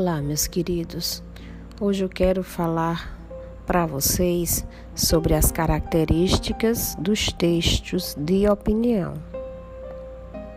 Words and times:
Olá, 0.00 0.22
meus 0.22 0.46
queridos. 0.46 1.24
Hoje 1.80 2.04
eu 2.04 2.08
quero 2.08 2.44
falar 2.44 3.18
para 3.66 3.84
vocês 3.84 4.64
sobre 4.94 5.34
as 5.34 5.50
características 5.50 6.94
dos 7.00 7.32
textos 7.32 8.14
de 8.16 8.48
opinião. 8.48 9.14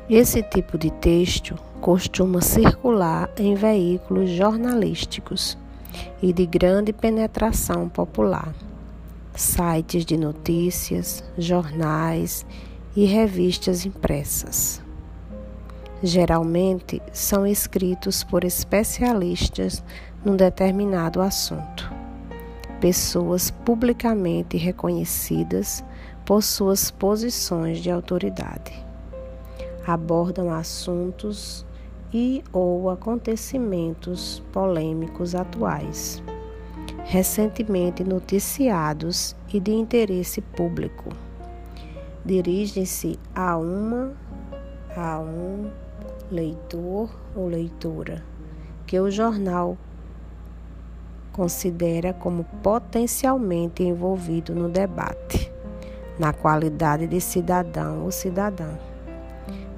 Esse 0.07 0.43
tipo 0.43 0.77
de 0.77 0.91
texto 0.91 1.55
costuma 1.81 2.39
circular 2.39 3.31
em 3.35 3.55
veículos 3.55 4.29
jornalísticos 4.29 5.57
e 6.21 6.31
de 6.31 6.45
grande 6.45 6.93
penetração 6.93 7.89
popular, 7.89 8.53
sites 9.33 10.05
de 10.05 10.17
notícias, 10.17 11.23
jornais 11.35 12.45
e 12.95 13.05
revistas 13.05 13.87
impressas 13.87 14.83
geralmente 16.03 17.01
são 17.11 17.45
escritos 17.45 18.23
por 18.23 18.43
especialistas 18.43 19.83
num 20.25 20.35
determinado 20.35 21.21
assunto. 21.21 21.91
Pessoas 22.79 23.51
publicamente 23.51 24.57
reconhecidas 24.57 25.83
por 26.25 26.41
suas 26.41 26.89
posições 26.89 27.79
de 27.79 27.91
autoridade. 27.91 28.73
Abordam 29.85 30.51
assuntos 30.51 31.65
e 32.13 32.43
ou 32.51 32.89
acontecimentos 32.89 34.41
polêmicos 34.51 35.35
atuais, 35.35 36.21
recentemente 37.05 38.03
noticiados 38.03 39.35
e 39.53 39.59
de 39.59 39.71
interesse 39.71 40.41
público. 40.41 41.09
Dirigem-se 42.25 43.17
a 43.33 43.57
uma 43.57 44.05
um 44.05 44.30
leitor 46.31 47.09
ou 47.35 47.47
leitora 47.47 48.23
que 48.87 48.99
o 48.99 49.11
jornal 49.11 49.77
considera 51.31 52.13
como 52.13 52.43
potencialmente 52.61 53.83
envolvido 53.83 54.53
no 54.53 54.67
debate, 54.67 55.51
na 56.19 56.33
qualidade 56.33 57.07
de 57.07 57.21
cidadão 57.21 58.03
ou 58.03 58.11
cidadã. 58.11 58.77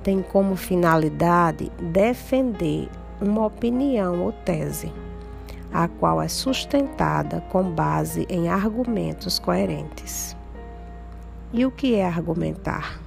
Tem 0.01 0.21
como 0.21 0.55
finalidade 0.55 1.71
defender 1.91 2.89
uma 3.21 3.45
opinião 3.45 4.21
ou 4.21 4.31
tese, 4.31 4.91
a 5.71 5.87
qual 5.87 6.21
é 6.21 6.27
sustentada 6.27 7.41
com 7.51 7.63
base 7.63 8.25
em 8.29 8.49
argumentos 8.49 9.37
coerentes. 9.37 10.35
E 11.53 11.65
o 11.65 11.71
que 11.71 11.95
é 11.95 12.05
argumentar? 12.05 13.02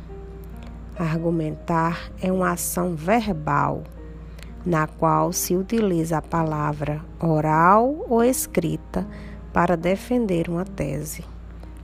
Argumentar 0.99 2.11
é 2.23 2.33
uma 2.33 2.53
ação 2.53 2.95
verbal 2.95 3.83
na 4.65 4.87
qual 4.87 5.31
se 5.31 5.55
utiliza 5.55 6.19
a 6.19 6.23
palavra 6.23 7.05
oral 7.21 8.05
ou 8.09 8.25
escrita 8.25 9.07
para 9.53 9.77
defender 9.77 10.49
uma 10.49 10.65
tese, 10.65 11.23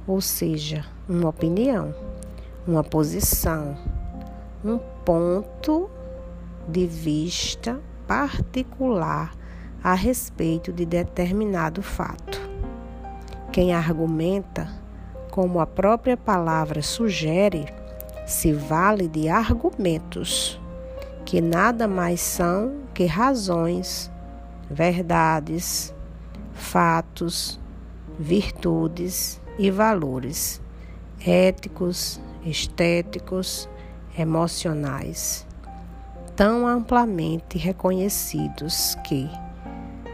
ou 0.06 0.20
seja, 0.20 0.84
uma 1.06 1.28
opinião, 1.28 1.94
uma 2.66 2.82
posição, 2.82 3.76
um 4.64 4.78
ponto 5.04 5.90
de 6.66 6.86
vista 6.86 7.78
particular 8.06 9.32
a 9.84 9.92
respeito 9.92 10.72
de 10.72 10.86
determinado 10.86 11.82
fato. 11.82 12.40
Quem 13.52 13.74
argumenta, 13.74 14.68
como 15.30 15.60
a 15.60 15.66
própria 15.66 16.16
palavra 16.16 16.80
sugere, 16.82 17.66
se 18.32 18.52
vale 18.52 19.06
de 19.06 19.28
argumentos, 19.28 20.58
que 21.24 21.40
nada 21.40 21.86
mais 21.86 22.20
são 22.20 22.80
que 22.94 23.04
razões, 23.04 24.10
verdades, 24.70 25.94
fatos, 26.54 27.60
virtudes 28.18 29.40
e 29.58 29.70
valores 29.70 30.60
éticos, 31.24 32.20
estéticos, 32.44 33.68
emocionais, 34.18 35.46
tão 36.34 36.66
amplamente 36.66 37.58
reconhecidos 37.58 38.96
que, 39.04 39.30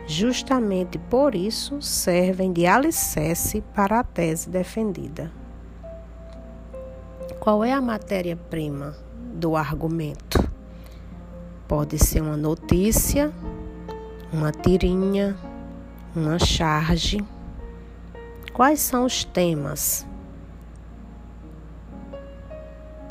justamente 0.06 0.98
por 0.98 1.34
isso, 1.34 1.80
servem 1.80 2.52
de 2.52 2.66
alicerce 2.66 3.62
para 3.74 4.00
a 4.00 4.04
tese 4.04 4.50
defendida. 4.50 5.37
Qual 7.48 7.64
é 7.64 7.72
a 7.72 7.80
matéria-prima 7.80 8.94
do 9.32 9.56
argumento? 9.56 10.38
Pode 11.66 11.98
ser 11.98 12.20
uma 12.20 12.36
notícia, 12.36 13.32
uma 14.30 14.52
tirinha, 14.52 15.34
uma 16.14 16.38
charge. 16.38 17.24
Quais 18.52 18.80
são 18.80 19.06
os 19.06 19.24
temas 19.24 20.06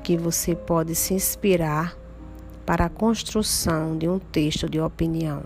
que 0.03 0.15
você 0.15 0.55
pode 0.55 0.93
se 0.93 1.15
inspirar 1.15 1.97
para 2.63 2.85
a 2.85 2.89
construção 2.89 3.97
de 3.97 4.07
um 4.07 4.19
texto 4.19 4.69
de 4.69 4.79
opinião? 4.79 5.41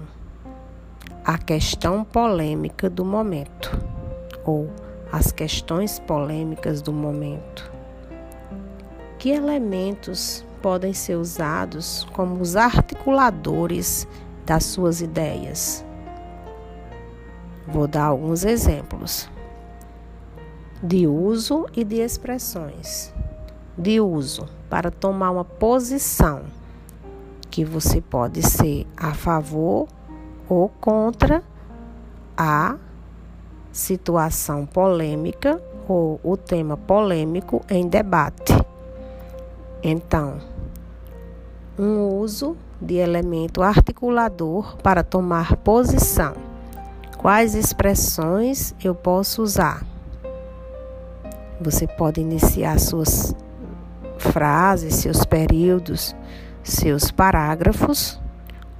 A 1.24 1.38
questão 1.38 2.04
polêmica 2.04 2.90
do 2.90 3.06
momento 3.06 3.72
ou 4.44 4.70
as 5.10 5.32
questões 5.32 5.98
polêmicas 5.98 6.82
do 6.82 6.92
momento. 6.92 7.80
Que 9.22 9.30
elementos 9.30 10.44
podem 10.64 10.96
ser 10.96 11.14
usados 11.14 12.08
como 12.12 12.42
os 12.42 12.56
articuladores 12.56 14.08
das 14.48 14.66
suas 14.66 15.00
ideias? 15.00 15.86
Vou 17.68 17.86
dar 17.86 18.06
alguns 18.06 18.44
exemplos 18.44 19.30
de 20.82 21.06
uso 21.06 21.68
e 21.76 21.84
de 21.84 21.98
expressões. 21.98 23.14
De 23.78 24.02
uso 24.02 24.50
para 24.68 24.90
tomar 24.90 25.30
uma 25.30 25.46
posição 25.46 26.42
que 27.52 27.64
você 27.64 28.02
pode 28.02 28.42
ser 28.42 28.88
a 28.98 29.14
favor 29.14 29.88
ou 30.50 30.68
contra 30.68 31.44
a 32.36 32.76
situação 33.72 34.66
polêmica 34.66 35.62
ou 35.88 36.20
o 36.24 36.36
tema 36.36 36.76
polêmico 36.76 37.64
em 37.70 37.88
debate. 37.88 38.61
Então, 39.84 40.40
um 41.78 42.08
uso 42.20 42.56
de 42.80 42.96
elemento 42.96 43.62
articulador 43.62 44.78
para 44.78 45.04
tomar 45.04 45.58
posição. 45.58 46.34
Quais 47.18 47.56
expressões 47.56 48.76
eu 48.84 48.94
posso 48.94 49.42
usar? 49.42 49.86
Você 51.60 51.88
pode 51.88 52.20
iniciar 52.22 52.80
suas 52.80 53.36
frases, 54.18 54.96
seus 54.96 55.26
períodos, 55.26 56.16
seus 56.64 57.12
parágrafos 57.12 58.20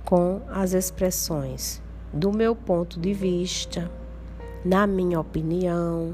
com 0.06 0.42
as 0.50 0.74
expressões 0.74 1.82
do 2.14 2.32
meu 2.32 2.56
ponto 2.56 3.00
de 3.00 3.14
vista, 3.14 3.90
na 4.66 4.86
minha 4.86 5.20
opinião. 5.20 6.14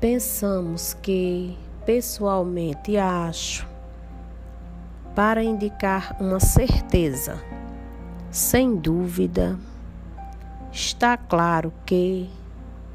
Pensamos 0.00 0.94
que 0.94 1.56
pessoalmente 1.86 2.96
acho, 2.96 3.64
para 5.14 5.42
indicar 5.42 6.16
uma 6.20 6.40
certeza, 6.40 7.40
sem 8.28 8.74
dúvida, 8.74 9.56
está 10.72 11.16
claro 11.16 11.72
que, 11.86 12.28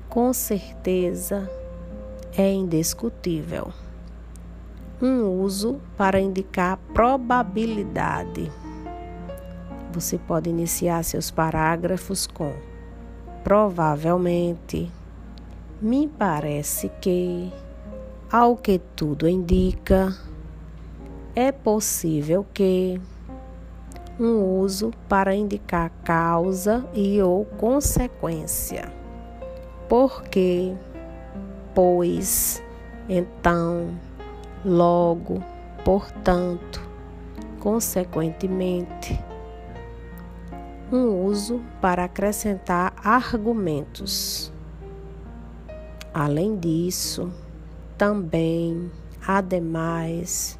com 0.09 0.33
certeza, 0.33 1.49
é 2.37 2.51
indiscutível. 2.51 3.71
Um 5.01 5.23
uso 5.41 5.79
para 5.97 6.19
indicar 6.19 6.77
probabilidade. 6.93 8.51
Você 9.93 10.17
pode 10.17 10.49
iniciar 10.49 11.01
seus 11.03 11.31
parágrafos 11.31 12.27
com 12.27 12.53
provavelmente, 13.41 14.91
me 15.81 16.07
parece 16.07 16.89
que 17.01 17.51
ao 18.31 18.55
que 18.55 18.79
tudo 18.95 19.27
indica, 19.27 20.15
é 21.35 21.51
possível 21.51 22.45
que 22.53 22.99
um 24.17 24.59
uso 24.59 24.91
para 25.09 25.35
indicar 25.35 25.91
causa 26.05 26.87
e 26.93 27.21
ou 27.21 27.43
consequência. 27.43 28.89
Porque, 29.89 30.73
pois, 31.75 32.63
então, 33.09 33.89
logo, 34.63 35.43
portanto, 35.83 36.81
consequentemente. 37.59 39.19
Um 40.89 41.25
uso 41.25 41.61
para 41.81 42.05
acrescentar 42.05 42.93
argumentos. 43.03 44.53
Além 46.13 46.57
disso, 46.57 47.31
também, 48.01 48.91
ademais, 49.27 50.57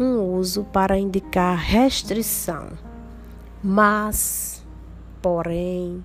um 0.00 0.34
uso 0.34 0.64
para 0.64 0.96
indicar 0.98 1.58
restrição, 1.58 2.68
mas, 3.62 4.64
porém, 5.20 6.02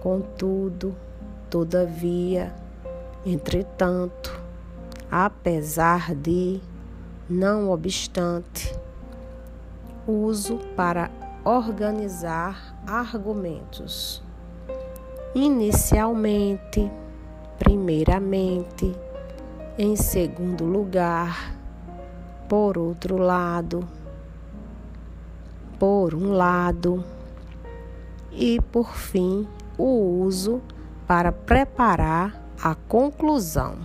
contudo, 0.00 0.96
todavia, 1.48 2.52
entretanto, 3.24 4.36
apesar 5.08 6.12
de, 6.12 6.60
não 7.30 7.70
obstante, 7.70 8.76
uso 10.08 10.58
para 10.74 11.08
organizar 11.44 12.82
argumentos. 12.84 14.20
Inicialmente, 15.36 16.90
primeiramente, 17.60 18.92
em 19.78 19.96
segundo 19.96 20.64
lugar, 20.64 21.54
por 22.48 22.76
outro 22.76 23.16
lado, 23.16 23.88
por 25.78 26.14
um 26.14 26.32
lado, 26.32 27.04
e 28.30 28.60
por 28.60 28.94
fim, 28.94 29.46
o 29.76 30.20
uso 30.22 30.60
para 31.06 31.32
preparar 31.32 32.40
a 32.62 32.74
conclusão. 32.74 33.76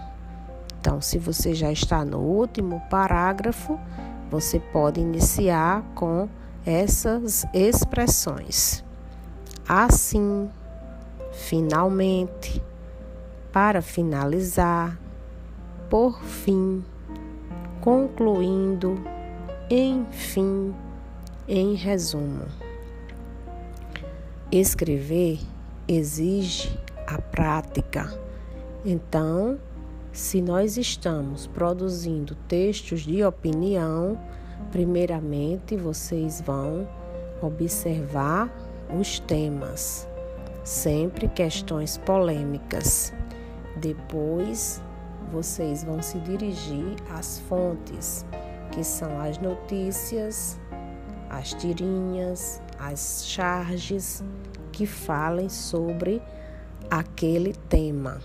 Então, 0.80 1.01
se 1.01 1.18
você 1.18 1.54
já 1.54 1.72
está 1.72 2.06
no 2.06 2.19
último 2.19 2.81
parágrafo, 2.90 3.80
você 4.30 4.60
pode 4.60 5.00
iniciar 5.00 5.83
com 5.95 6.30
essas 6.66 7.45
expressões. 7.54 8.83
Assim, 9.68 10.50
finalmente, 11.31 12.63
para 13.51 13.81
finalizar, 13.81 14.98
por 15.89 16.22
fim, 16.22 16.84
concluindo, 17.81 19.00
enfim, 19.69 20.74
em 21.48 21.75
resumo. 21.75 22.45
Escrever 24.51 25.39
exige 25.88 26.78
a 27.06 27.22
prática. 27.22 28.13
Então, 28.86 29.57
se 30.12 30.42
nós 30.42 30.78
estamos 30.78 31.48
produzindo 31.48 32.36
textos 32.48 33.01
de 33.01 33.24
opinião, 33.24 34.19
primeiramente 34.72 35.75
vocês 35.75 36.42
vão 36.42 36.88
observar 37.42 38.51
os 38.98 39.19
temas, 39.19 40.07
sempre 40.63 41.28
questões 41.28 41.98
polêmicas. 41.98 43.13
Depois, 43.75 44.81
vocês 45.31 45.83
vão 45.83 46.01
se 46.01 46.19
dirigir 46.19 46.95
às 47.09 47.39
fontes, 47.39 48.25
que 48.71 48.83
são 48.83 49.19
as 49.19 49.38
notícias, 49.38 50.59
as 51.29 51.53
tirinhas, 51.53 52.62
as 52.79 53.25
charges 53.25 54.24
que 54.71 54.85
falem 54.85 55.50
sobre 55.50 56.21
aquele 56.89 57.53
tema, 57.68 58.21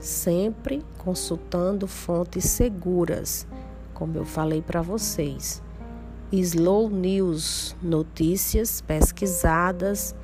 sempre 0.00 0.84
consultando 0.98 1.86
fontes 1.86 2.44
seguras, 2.44 3.46
como 3.92 4.16
eu 4.18 4.24
falei 4.24 4.60
para 4.62 4.82
vocês. 4.82 5.62
Slow 6.32 6.90
news, 6.90 7.76
notícias 7.80 8.80
pesquisadas 8.80 10.14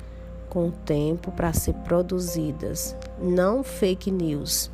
com 0.49 0.69
tempo 0.69 1.31
para 1.31 1.53
ser 1.53 1.73
produzidas, 1.75 2.97
não 3.21 3.63
fake 3.63 4.11
news 4.11 4.69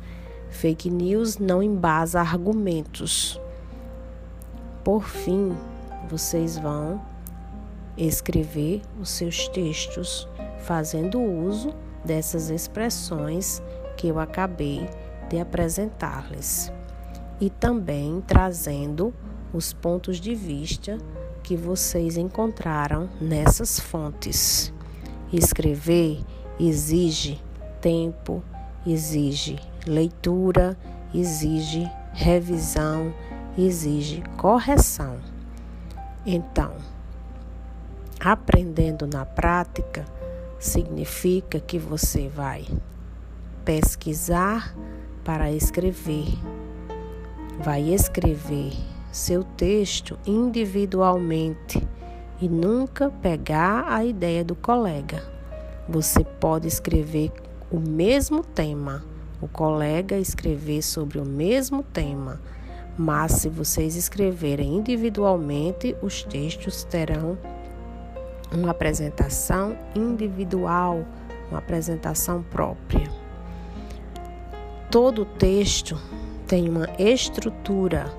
Fake 0.50 0.90
news 0.90 1.38
não 1.38 1.62
embasa 1.62 2.20
argumentos. 2.20 3.40
Por 4.82 5.04
fim, 5.04 5.54
vocês 6.08 6.58
vão 6.58 7.00
escrever 7.96 8.82
os 9.00 9.10
seus 9.10 9.48
textos 9.48 10.28
fazendo 10.60 11.20
uso 11.20 11.74
dessas 12.04 12.48
expressões 12.48 13.62
que 13.96 14.08
eu 14.08 14.18
acabei 14.18 14.88
de 15.28 15.38
apresentar-lhes 15.38 16.72
e 17.40 17.50
também 17.50 18.22
trazendo 18.26 19.12
os 19.52 19.72
pontos 19.72 20.18
de 20.18 20.34
vista 20.34 20.98
que 21.42 21.56
vocês 21.56 22.16
encontraram 22.16 23.08
nessas 23.20 23.78
fontes. 23.78 24.72
Escrever 25.32 26.20
exige 26.58 27.40
tempo, 27.80 28.42
exige 28.86 29.58
leitura, 29.88 30.76
exige 31.14 31.90
revisão, 32.12 33.12
exige 33.56 34.22
correção. 34.36 35.16
Então, 36.24 36.72
aprendendo 38.20 39.06
na 39.06 39.24
prática 39.24 40.04
significa 40.58 41.58
que 41.60 41.78
você 41.78 42.28
vai 42.28 42.66
pesquisar 43.64 44.74
para 45.24 45.50
escrever, 45.52 46.26
vai 47.60 47.82
escrever 47.82 48.72
seu 49.12 49.44
texto 49.44 50.18
individualmente 50.26 51.86
e 52.40 52.48
nunca 52.48 53.10
pegar 53.10 53.86
a 53.88 54.04
ideia 54.04 54.44
do 54.44 54.54
colega. 54.54 55.22
Você 55.88 56.22
pode 56.24 56.68
escrever 56.68 57.32
o 57.70 57.78
mesmo 57.78 58.42
tema, 58.42 59.04
o 59.40 59.48
colega 59.48 60.18
escrever 60.18 60.82
sobre 60.82 61.18
o 61.18 61.24
mesmo 61.24 61.82
tema, 61.82 62.40
mas 62.96 63.32
se 63.32 63.48
vocês 63.48 63.94
escreverem 63.94 64.76
individualmente, 64.76 65.94
os 66.02 66.22
textos 66.24 66.82
terão 66.84 67.38
uma 68.52 68.70
apresentação 68.70 69.76
individual, 69.94 71.04
uma 71.50 71.58
apresentação 71.58 72.42
própria. 72.42 73.08
Todo 74.90 75.24
texto 75.24 75.96
tem 76.46 76.68
uma 76.68 76.88
estrutura, 76.98 78.12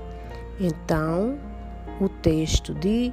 então 0.60 1.38
o 2.00 2.08
texto 2.08 2.74
de 2.74 3.12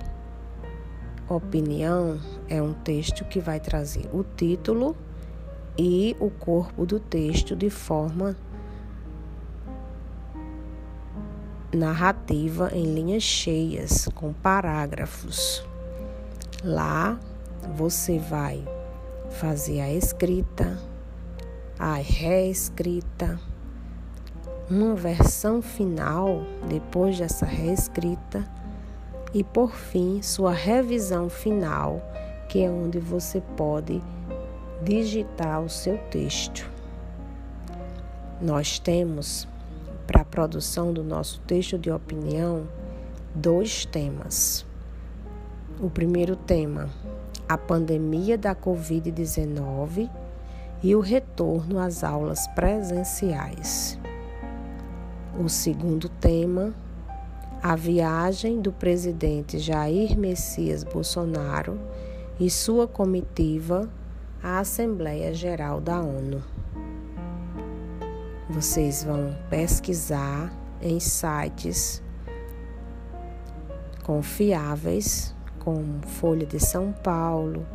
opinião 1.29 2.20
é 2.49 2.62
um 2.62 2.73
texto 2.73 3.25
que 3.25 3.41
vai 3.41 3.59
trazer 3.59 4.09
o 4.12 4.23
título 4.23 4.97
e 5.78 6.17
o 6.19 6.31
corpo 6.31 6.87
do 6.87 6.99
texto 6.99 7.55
de 7.55 7.69
forma 7.69 8.37
narrativa 11.75 12.70
em 12.73 12.94
linhas 12.94 13.23
cheias, 13.23 14.08
com 14.14 14.32
parágrafos. 14.32 15.64
Lá 16.64 17.18
você 17.75 18.18
vai 18.18 18.66
fazer 19.30 19.80
a 19.80 19.92
escrita, 19.92 20.78
a 21.78 21.95
reescrita, 21.95 23.38
uma 24.71 24.95
versão 24.95 25.61
final 25.61 26.42
depois 26.68 27.18
dessa 27.18 27.45
reescrita 27.45 28.45
e 29.35 29.45
por 29.45 29.73
fim 29.73 30.23
sua 30.23 30.52
revisão 30.52 31.28
final, 31.28 32.00
que 32.49 32.62
é 32.62 32.71
onde 32.71 32.99
você 32.99 33.40
pode 33.56 34.02
digitar 34.83 35.61
o 35.62 35.68
seu 35.68 35.99
texto. 36.11 36.71
Nós 38.40 38.78
temos, 38.78 39.49
para 40.06 40.21
a 40.21 40.25
produção 40.25 40.92
do 40.92 41.02
nosso 41.02 41.40
texto 41.40 41.78
de 41.78 41.90
opinião, 41.90 42.68
dois 43.35 43.85
temas. 43.87 44.66
O 45.80 45.90
primeiro 45.90 46.37
tema, 46.37 46.88
a 47.49 47.56
pandemia 47.56 48.37
da 48.37 48.54
Covid-19 48.54 50.11
e 50.83 50.95
o 50.95 51.00
retorno 51.00 51.78
às 51.78 52.04
aulas 52.04 52.47
presenciais. 52.49 53.99
O 55.38 55.49
segundo 55.49 56.09
tema, 56.09 56.75
a 57.62 57.75
viagem 57.75 58.61
do 58.61 58.73
presidente 58.73 59.59
Jair 59.59 60.16
Messias 60.18 60.85
Bolsonaro 60.85 61.78
e 62.38 62.49
sua 62.50 62.87
comitiva 62.87 63.88
à 64.43 64.59
Assembleia 64.61 65.33
Geral 65.35 65.81
da 65.81 66.00
ONU. 66.00 66.43
Vocês 68.49 69.05
vão 69.05 69.37
pesquisar 69.50 70.52
em 70.81 71.00
sites 71.00 72.02
confiáveis, 74.02 75.35
como 75.59 76.00
Folha 76.07 76.47
de 76.47 76.61
São 76.61 76.93
Paulo, 76.93 77.66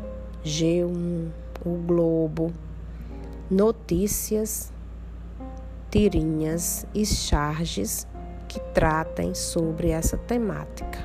G1, 0.46 1.30
O 1.66 1.76
Globo, 1.86 2.54
notícias, 3.50 4.72
tirinhas 5.90 6.86
e 6.96 7.06
charges 7.06 8.08
que 8.48 8.60
tratem 8.74 9.36
sobre 9.36 9.90
essa 9.90 10.18
temática. 10.18 11.00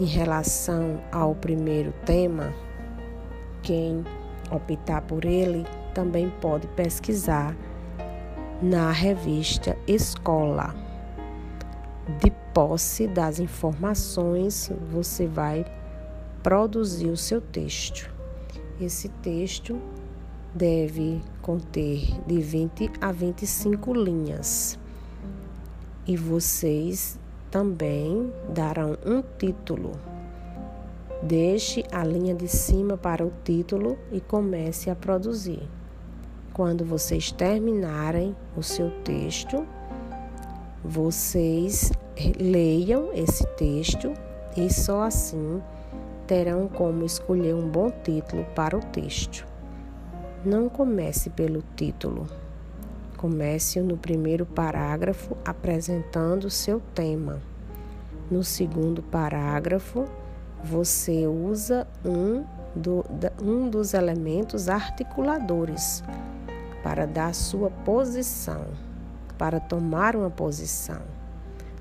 Em 0.00 0.04
relação 0.04 1.00
ao 1.10 1.34
primeiro 1.34 1.92
tema, 2.04 2.54
quem 3.62 4.04
optar 4.50 5.02
por 5.02 5.24
ele, 5.24 5.64
também 5.94 6.30
pode 6.40 6.66
pesquisar 6.68 7.56
na 8.62 8.90
revista 8.90 9.76
Escola. 9.86 10.74
De 12.22 12.30
posse 12.54 13.06
das 13.08 13.40
informações, 13.40 14.70
você 14.90 15.26
vai 15.26 15.64
produzir 16.42 17.08
o 17.08 17.16
seu 17.16 17.40
texto. 17.40 18.14
esse 18.80 19.08
texto 19.08 19.80
deve 20.54 21.20
conter 21.42 22.20
de 22.26 22.40
20 22.40 22.92
a 23.00 23.10
25 23.12 23.92
linhas. 23.94 24.78
E 26.06 26.16
vocês 26.16 27.18
também 27.50 28.32
darão 28.48 28.96
um 29.04 29.22
título. 29.38 29.92
Deixe 31.22 31.82
a 31.90 32.04
linha 32.04 32.34
de 32.34 32.46
cima 32.46 32.96
para 32.96 33.24
o 33.24 33.32
título 33.42 33.98
e 34.12 34.20
comece 34.20 34.90
a 34.90 34.94
produzir. 34.94 35.62
Quando 36.52 36.84
vocês 36.84 37.32
terminarem 37.32 38.36
o 38.56 38.62
seu 38.62 38.90
texto, 39.02 39.66
vocês 40.84 41.90
leiam 42.38 43.10
esse 43.14 43.46
texto 43.56 44.12
e 44.56 44.72
só 44.72 45.02
assim 45.02 45.60
terão 46.26 46.68
como 46.68 47.04
escolher 47.04 47.54
um 47.54 47.68
bom 47.68 47.90
título 47.90 48.44
para 48.54 48.76
o 48.76 48.80
texto. 48.80 49.46
Não 50.44 50.68
comece 50.68 51.30
pelo 51.30 51.62
título. 51.74 52.26
Comece 53.16 53.80
no 53.80 53.96
primeiro 53.96 54.44
parágrafo 54.44 55.36
apresentando 55.44 56.50
seu 56.50 56.80
tema. 56.94 57.40
No 58.30 58.44
segundo 58.44 59.02
parágrafo, 59.02 60.04
você 60.62 61.26
usa 61.26 61.86
um, 62.04 62.44
do, 62.74 63.04
um 63.42 63.68
dos 63.68 63.94
elementos 63.94 64.68
articuladores 64.68 66.02
para 66.82 67.06
dar 67.06 67.34
sua 67.34 67.70
posição, 67.70 68.66
para 69.38 69.60
tomar 69.60 70.16
uma 70.16 70.30
posição. 70.30 71.02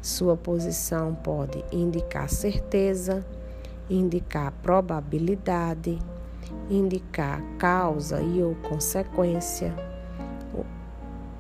Sua 0.01 0.37
posição 0.37 1.15
pode 1.15 1.63
indicar 1.71 2.29
certeza, 2.29 3.25
indicar 3.89 4.51
probabilidade, 4.61 5.99
indicar 6.69 7.41
causa 7.57 8.21
e 8.21 8.41
ou 8.43 8.55
consequência, 8.55 9.73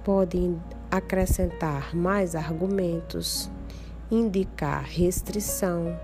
pode 0.03 0.55
acrescentar 0.91 1.95
mais 1.95 2.35
argumentos, 2.35 3.49
indicar 4.09 4.83
restrição, 4.83 5.99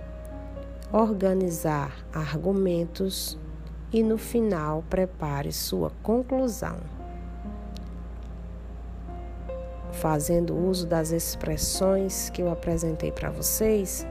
organizar 0.94 1.96
argumentos 2.14 3.38
e 3.94 4.04
no 4.04 4.18
final 4.18 4.84
prepare 4.90 5.52
sua 5.52 5.92
conclusão. 6.04 6.78
Fazendo 9.94 10.56
uso 10.56 10.88
das 10.88 11.12
expressões 11.12 12.30
que 12.30 12.42
eu 12.42 12.52
apresentei 12.52 13.12
para 13.12 13.30
vocês, 13.30 14.08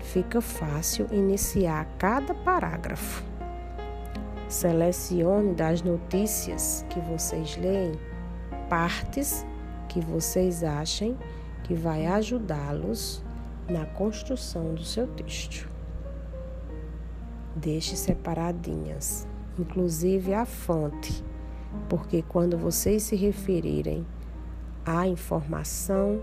fica 0.00 0.40
fácil 0.40 1.06
iniciar 1.12 1.86
cada 1.98 2.34
parágrafo. 2.34 3.22
Selecione 4.48 5.54
das 5.54 5.82
notícias 5.82 6.84
que 6.88 7.00
vocês 7.00 7.56
leem 7.56 7.92
partes 8.68 9.44
que 9.88 10.00
vocês 10.00 10.62
achem 10.62 11.16
que 11.64 11.74
vai 11.74 12.06
ajudá-los 12.06 13.24
na 13.68 13.84
construção 13.86 14.74
do 14.74 14.84
seu 14.84 15.06
texto. 15.06 15.75
Deixe 17.56 17.96
separadinhas, 17.96 19.26
inclusive 19.58 20.34
a 20.34 20.44
fonte, 20.44 21.24
porque 21.88 22.20
quando 22.20 22.58
vocês 22.58 23.04
se 23.04 23.16
referirem 23.16 24.06
à 24.84 25.08
informação 25.08 26.20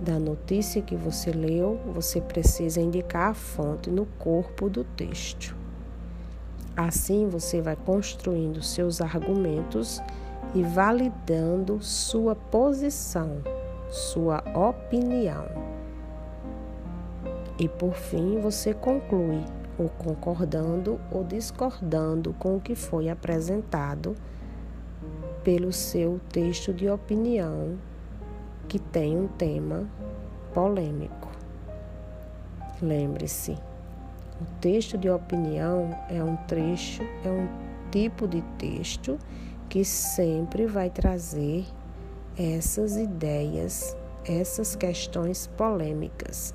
da 0.00 0.18
notícia 0.18 0.82
que 0.82 0.96
você 0.96 1.30
leu, 1.30 1.80
você 1.94 2.20
precisa 2.20 2.80
indicar 2.80 3.30
a 3.30 3.34
fonte 3.34 3.88
no 3.88 4.04
corpo 4.18 4.68
do 4.68 4.82
texto. 4.82 5.56
Assim 6.76 7.28
você 7.28 7.62
vai 7.62 7.76
construindo 7.76 8.60
seus 8.62 9.00
argumentos 9.00 10.02
e 10.56 10.62
validando 10.64 11.80
sua 11.80 12.34
posição, 12.34 13.38
sua 13.88 14.42
opinião. 14.56 15.46
E 17.56 17.68
por 17.68 17.94
fim 17.94 18.40
você 18.40 18.74
conclui, 18.74 19.44
ou 19.78 19.88
concordando 19.88 21.00
ou 21.10 21.24
discordando 21.24 22.32
com 22.34 22.56
o 22.56 22.60
que 22.60 22.74
foi 22.74 23.08
apresentado 23.08 24.14
pelo 25.42 25.72
seu 25.72 26.20
texto 26.30 26.72
de 26.72 26.88
opinião 26.88 27.76
que 28.68 28.78
tem 28.78 29.16
um 29.16 29.28
tema 29.28 29.86
polêmico. 30.54 31.28
Lembre-se, 32.80 33.52
o 34.40 34.44
texto 34.60 34.98
de 34.98 35.08
opinião 35.08 35.90
é 36.08 36.22
um 36.22 36.36
trecho, 36.46 37.02
é 37.24 37.28
um 37.28 37.48
tipo 37.90 38.26
de 38.26 38.42
texto 38.58 39.18
que 39.68 39.84
sempre 39.84 40.66
vai 40.66 40.90
trazer 40.90 41.64
essas 42.36 42.96
ideias, 42.96 43.96
essas 44.24 44.74
questões 44.74 45.46
polêmicas, 45.46 46.54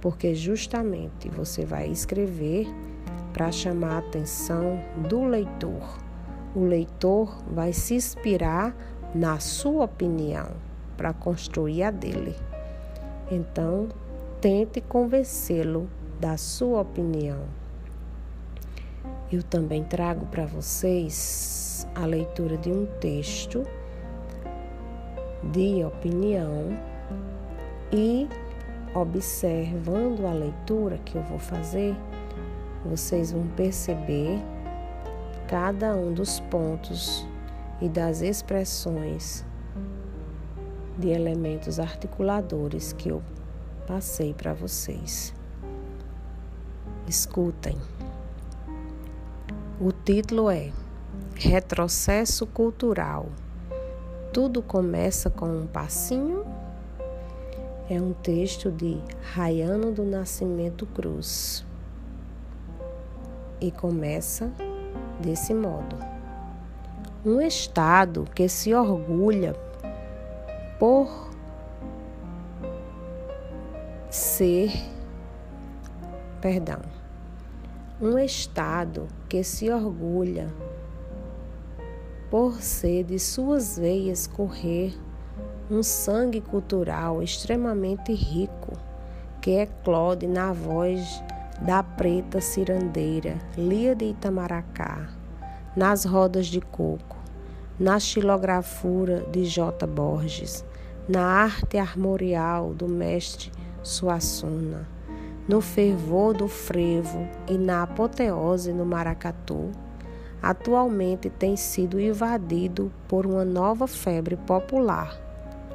porque 0.00 0.34
justamente 0.34 1.28
você 1.28 1.64
vai 1.64 1.88
escrever 1.88 2.66
para 3.32 3.52
chamar 3.52 3.92
a 3.92 3.98
atenção 3.98 4.80
do 5.08 5.24
leitor. 5.24 5.98
O 6.54 6.64
leitor 6.64 7.42
vai 7.50 7.72
se 7.72 7.94
inspirar 7.94 8.74
na 9.14 9.38
sua 9.38 9.84
opinião 9.84 10.48
para 10.96 11.12
construir 11.12 11.82
a 11.82 11.90
dele. 11.90 12.34
Então, 13.30 13.88
tente 14.40 14.80
convencê-lo 14.80 15.88
da 16.20 16.36
sua 16.36 16.80
opinião. 16.80 17.42
Eu 19.30 19.42
também 19.42 19.84
trago 19.84 20.26
para 20.26 20.46
vocês 20.46 21.86
a 21.94 22.06
leitura 22.06 22.56
de 22.56 22.70
um 22.70 22.86
texto 22.98 23.62
de 25.52 25.84
opinião 25.84 26.76
e 27.92 28.26
observando 28.94 30.26
a 30.26 30.32
leitura 30.32 30.98
que 30.98 31.16
eu 31.16 31.22
vou 31.22 31.38
fazer, 31.38 31.96
vocês 32.84 33.32
vão 33.32 33.46
perceber 33.48 34.40
cada 35.46 35.94
um 35.94 36.12
dos 36.12 36.40
pontos 36.40 37.26
e 37.80 37.88
das 37.88 38.20
expressões 38.20 39.44
de 40.98 41.08
elementos 41.08 41.78
articuladores 41.78 42.92
que 42.92 43.08
eu 43.08 43.22
passei 43.86 44.34
para 44.34 44.52
vocês. 44.52 45.32
Escutem. 47.06 47.78
O 49.80 49.92
título 49.92 50.50
é 50.50 50.72
Retrocesso 51.34 52.46
Cultural. 52.46 53.26
Tudo 54.32 54.60
começa 54.60 55.30
com 55.30 55.46
um 55.46 55.66
passinho. 55.66 56.44
É 57.90 57.98
um 57.98 58.12
texto 58.12 58.70
de 58.70 59.00
Rayano 59.32 59.90
do 59.90 60.04
Nascimento 60.04 60.84
Cruz. 60.84 61.64
E 63.58 63.70
começa 63.70 64.52
desse 65.18 65.54
modo. 65.54 65.96
Um 67.24 67.40
Estado 67.40 68.26
que 68.34 68.46
se 68.46 68.74
orgulha 68.74 69.54
por 70.78 71.30
ser, 74.10 74.70
perdão, 76.42 76.82
um 78.02 78.18
Estado 78.18 79.08
que 79.30 79.42
se 79.42 79.70
orgulha 79.70 80.52
por 82.30 82.60
ser 82.60 83.04
de 83.04 83.18
suas 83.18 83.78
veias 83.78 84.26
correr 84.26 84.94
um 85.70 85.82
sangue 85.82 86.40
cultural 86.40 87.22
extremamente 87.22 88.12
rico, 88.12 88.72
que 89.40 89.50
eclode 89.50 90.26
na 90.26 90.52
voz 90.52 91.22
da 91.60 91.82
preta 91.82 92.40
cirandeira 92.40 93.36
Lia 93.56 93.94
de 93.94 94.06
Itamaracá, 94.06 95.08
nas 95.76 96.04
rodas 96.04 96.46
de 96.46 96.60
coco, 96.60 97.16
na 97.78 98.00
xilografura 98.00 99.26
de 99.30 99.44
J. 99.44 99.86
Borges, 99.86 100.64
na 101.06 101.22
arte 101.22 101.76
armorial 101.76 102.72
do 102.72 102.88
mestre 102.88 103.52
Suassuna, 103.82 104.88
no 105.46 105.60
fervor 105.60 106.34
do 106.34 106.48
frevo 106.48 107.28
e 107.46 107.58
na 107.58 107.82
apoteose 107.82 108.72
no 108.72 108.86
maracatu, 108.86 109.70
atualmente 110.42 111.28
tem 111.28 111.56
sido 111.56 112.00
invadido 112.00 112.90
por 113.06 113.26
uma 113.26 113.44
nova 113.44 113.86
febre 113.86 114.36
popular, 114.36 115.27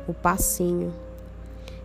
o 0.08 0.14
passinho, 0.14 0.94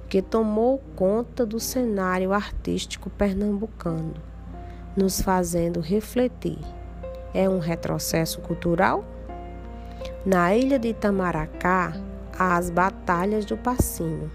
que 0.09 0.23
tomou 0.23 0.83
conta 0.97 1.45
do 1.45 1.61
cenário 1.61 2.33
artístico 2.33 3.11
pernambucano, 3.11 4.15
nos 4.97 5.21
fazendo 5.21 5.81
refletir. 5.81 6.59
É 7.35 7.49
um 7.49 7.59
retrocesso 7.59 8.41
cultural? 8.41 9.05
Na 10.25 10.55
ilha 10.57 10.79
de 10.79 10.89
Itamaracá, 10.89 11.95
há 12.37 12.57
as 12.57 12.71
Batalhas 12.71 13.45
do 13.45 13.57
Passinho, 13.57 14.31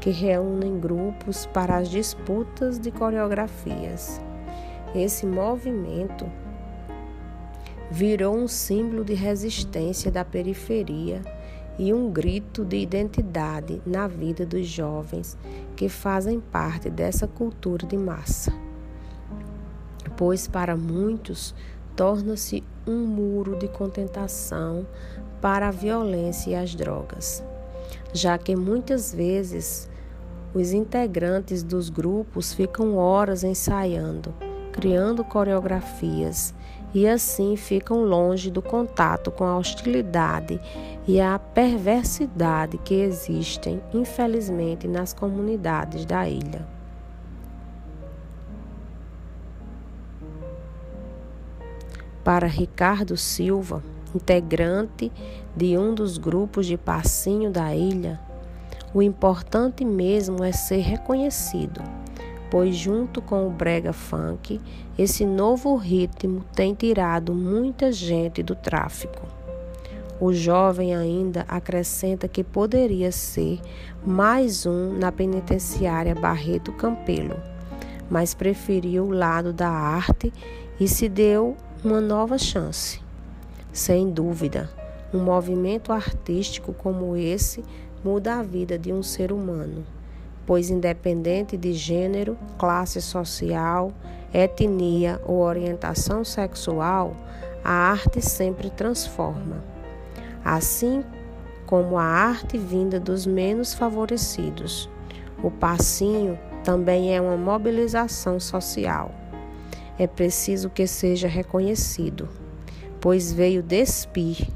que 0.00 0.10
reúnem 0.10 0.78
grupos 0.78 1.46
para 1.46 1.76
as 1.76 1.88
disputas 1.88 2.78
de 2.78 2.90
coreografias. 2.90 4.20
Esse 4.94 5.26
movimento 5.26 6.26
virou 7.90 8.36
um 8.36 8.48
símbolo 8.48 9.04
de 9.04 9.14
resistência 9.14 10.10
da 10.10 10.24
periferia 10.24 11.22
e 11.78 11.92
um 11.92 12.10
grito 12.10 12.64
de 12.64 12.76
identidade 12.76 13.82
na 13.84 14.06
vida 14.06 14.46
dos 14.46 14.66
jovens 14.66 15.36
que 15.74 15.88
fazem 15.88 16.40
parte 16.40 16.88
dessa 16.88 17.26
cultura 17.26 17.86
de 17.86 17.96
massa. 17.96 18.52
Pois 20.16 20.48
para 20.48 20.76
muitos 20.76 21.54
torna-se 21.94 22.64
um 22.86 23.06
muro 23.06 23.56
de 23.56 23.68
contentação 23.68 24.86
para 25.40 25.68
a 25.68 25.70
violência 25.70 26.50
e 26.50 26.54
as 26.54 26.74
drogas, 26.74 27.44
já 28.12 28.38
que 28.38 28.56
muitas 28.56 29.12
vezes 29.12 29.88
os 30.54 30.72
integrantes 30.72 31.62
dos 31.62 31.90
grupos 31.90 32.54
ficam 32.54 32.96
horas 32.96 33.44
ensaiando, 33.44 34.34
criando 34.72 35.22
coreografias 35.24 36.54
e 36.94 37.06
assim 37.06 37.56
ficam 37.56 38.04
longe 38.04 38.50
do 38.50 38.62
contato 38.62 39.30
com 39.30 39.44
a 39.44 39.56
hostilidade 39.56 40.60
e 41.06 41.20
a 41.20 41.38
perversidade 41.38 42.78
que 42.78 42.94
existem, 42.94 43.80
infelizmente, 43.92 44.88
nas 44.88 45.12
comunidades 45.12 46.04
da 46.04 46.28
ilha. 46.28 46.66
Para 52.24 52.46
Ricardo 52.46 53.16
Silva, 53.16 53.84
integrante 54.14 55.12
de 55.54 55.78
um 55.78 55.94
dos 55.94 56.18
grupos 56.18 56.66
de 56.66 56.76
passinho 56.76 57.50
da 57.50 57.74
ilha, 57.74 58.20
o 58.92 59.00
importante 59.00 59.84
mesmo 59.84 60.42
é 60.42 60.50
ser 60.50 60.80
reconhecido 60.80 61.80
pois, 62.50 62.76
junto 62.76 63.20
com 63.20 63.46
o 63.46 63.50
brega 63.50 63.92
funk, 63.92 64.60
esse 64.98 65.24
novo 65.24 65.74
ritmo 65.76 66.44
tem 66.54 66.74
tirado 66.74 67.34
muita 67.34 67.90
gente 67.92 68.42
do 68.42 68.54
tráfico. 68.54 69.26
O 70.18 70.32
jovem 70.32 70.94
ainda 70.94 71.44
acrescenta 71.46 72.26
que 72.26 72.42
poderia 72.42 73.12
ser 73.12 73.60
mais 74.04 74.64
um 74.64 74.96
na 74.96 75.12
penitenciária 75.12 76.14
Barreto 76.14 76.72
Campelo, 76.72 77.36
mas 78.08 78.32
preferiu 78.32 79.04
o 79.04 79.12
lado 79.12 79.52
da 79.52 79.68
arte 79.68 80.32
e 80.80 80.88
se 80.88 81.08
deu 81.08 81.56
uma 81.84 82.00
nova 82.00 82.38
chance. 82.38 83.00
Sem 83.72 84.10
dúvida, 84.10 84.70
um 85.12 85.18
movimento 85.18 85.92
artístico 85.92 86.72
como 86.72 87.14
esse 87.14 87.62
muda 88.02 88.36
a 88.36 88.42
vida 88.42 88.78
de 88.78 88.92
um 88.92 89.02
ser 89.02 89.32
humano 89.32 89.84
pois, 90.46 90.70
independente 90.70 91.56
de 91.56 91.72
gênero, 91.72 92.38
classe 92.56 93.02
social, 93.02 93.92
etnia 94.32 95.20
ou 95.26 95.40
orientação 95.40 96.24
sexual, 96.24 97.16
a 97.64 97.72
arte 97.72 98.22
sempre 98.22 98.70
transforma. 98.70 99.62
Assim 100.44 101.04
como 101.66 101.98
a 101.98 102.04
arte 102.04 102.56
vinda 102.56 103.00
dos 103.00 103.26
menos 103.26 103.74
favorecidos, 103.74 104.88
o 105.42 105.50
passinho 105.50 106.38
também 106.62 107.14
é 107.14 107.20
uma 107.20 107.36
mobilização 107.36 108.38
social. 108.38 109.12
É 109.98 110.06
preciso 110.06 110.70
que 110.70 110.86
seja 110.86 111.26
reconhecido, 111.26 112.28
pois 113.00 113.32
veio 113.32 113.62
despir 113.62 114.48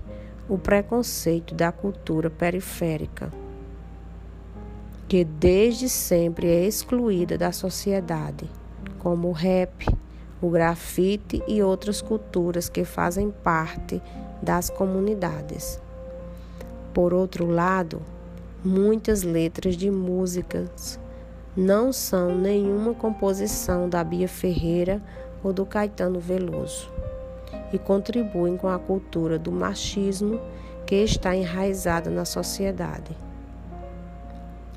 o 0.49 0.57
preconceito 0.57 1.55
da 1.55 1.73
cultura 1.73 2.31
periférica 2.31 3.31
que 5.11 5.25
desde 5.25 5.89
sempre 5.89 6.47
é 6.47 6.65
excluída 6.65 7.37
da 7.37 7.51
sociedade, 7.51 8.49
como 9.01 9.27
o 9.27 9.33
rap, 9.33 9.85
o 10.41 10.49
grafite 10.49 11.43
e 11.49 11.61
outras 11.61 12.01
culturas 12.01 12.69
que 12.69 12.85
fazem 12.85 13.29
parte 13.29 14.01
das 14.41 14.71
comunidades. 14.71 15.83
Por 16.95 17.13
outro 17.13 17.51
lado, 17.51 18.01
muitas 18.65 19.25
letras 19.25 19.77
de 19.77 19.91
músicas 19.91 20.97
não 21.57 21.93
são 21.93 22.33
nenhuma 22.39 22.95
composição 22.95 23.89
da 23.89 24.05
Bia 24.05 24.29
Ferreira 24.29 25.03
ou 25.43 25.53
do 25.53 25.67
Caetano 25.67 26.21
Veloso 26.21 26.89
e 27.73 27.81
contribuem 27.81 28.57
com 28.57 28.69
a 28.69 28.79
cultura 28.79 29.41
do 29.41 29.51
machismo 29.51 30.41
que 30.87 30.95
está 30.95 31.35
enraizada 31.35 32.09
na 32.11 32.25
sociedade. 32.25 33.11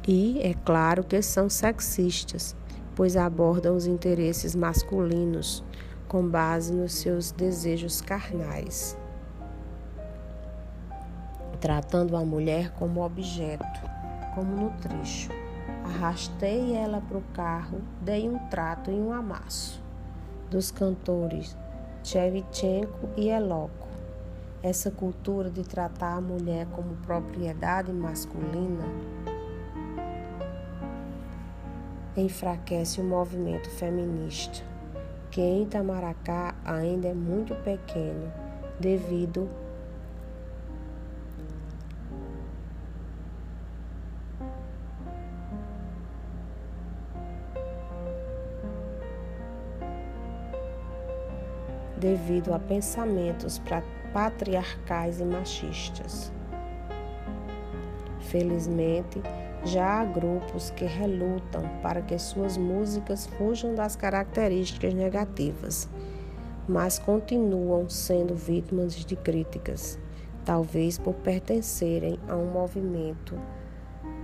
E 0.05 0.41
é 0.41 0.53
claro 0.53 1.01
que 1.01 1.21
são 1.21 1.49
sexistas, 1.49 2.53
pois 2.93 3.15
abordam 3.15 3.73
os 3.73 3.85
interesses 3.85 4.53
masculinos 4.53 5.63
com 6.09 6.27
base 6.27 6.73
nos 6.73 6.93
seus 6.93 7.31
desejos 7.31 8.01
carnais, 8.01 8.97
tratando 11.61 12.17
a 12.17 12.25
mulher 12.25 12.71
como 12.73 13.01
objeto, 13.01 13.63
como 14.35 14.55
no 14.55 14.69
trecho. 14.81 15.29
Arrastei 15.85 16.75
ela 16.75 16.99
para 16.99 17.17
o 17.17 17.23
carro, 17.33 17.81
dei 18.01 18.27
um 18.29 18.37
trato 18.49 18.91
e 18.91 18.95
um 18.95 19.13
amasso. 19.13 19.81
Dos 20.49 20.69
cantores 20.69 21.57
Chevchenko 22.03 23.09
e 23.15 23.29
Eloco. 23.29 23.87
Essa 24.61 24.91
cultura 24.91 25.49
de 25.49 25.63
tratar 25.63 26.17
a 26.17 26.21
mulher 26.21 26.67
como 26.67 26.95
propriedade 26.97 27.93
masculina 27.93 28.83
enfraquece 32.15 33.01
o 33.01 33.03
movimento 33.03 33.69
feminista, 33.71 34.63
que 35.31 35.41
em 35.41 35.63
Itamaracá 35.63 36.55
ainda 36.63 37.07
é 37.07 37.13
muito 37.13 37.55
pequeno 37.55 38.31
devido 38.79 39.49
devido 51.97 52.53
a 52.53 52.59
pensamentos 52.59 53.61
patriarcais 54.11 55.21
e 55.21 55.23
machistas. 55.23 56.33
Felizmente, 58.19 59.21
já 59.65 60.01
há 60.01 60.05
grupos 60.05 60.71
que 60.71 60.85
relutam 60.85 61.63
para 61.81 62.01
que 62.01 62.17
suas 62.19 62.57
músicas 62.57 63.25
fujam 63.25 63.73
das 63.73 63.95
características 63.95 64.93
negativas, 64.93 65.89
mas 66.67 66.99
continuam 66.99 67.89
sendo 67.89 68.35
vítimas 68.35 68.93
de 68.93 69.15
críticas, 69.15 69.97
talvez 70.43 70.97
por 70.97 71.13
pertencerem 71.15 72.19
a 72.27 72.35
um 72.35 72.51
movimento 72.51 73.39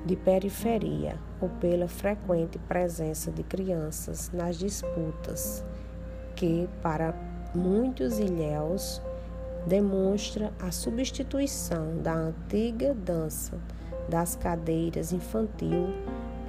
de 0.05 0.15
periferia 0.15 1.17
ou 1.41 1.49
pela 1.49 1.87
frequente 1.87 2.57
presença 2.59 3.31
de 3.31 3.43
crianças 3.43 4.31
nas 4.33 4.57
disputas, 4.57 5.63
que 6.35 6.67
para 6.81 7.13
muitos 7.55 8.19
ilhéus 8.19 9.01
demonstra 9.65 10.53
a 10.59 10.71
substituição 10.71 11.97
da 12.01 12.13
antiga 12.13 12.93
dança 12.93 13.57
das 14.09 14.35
cadeiras 14.35 15.13
infantil 15.13 15.93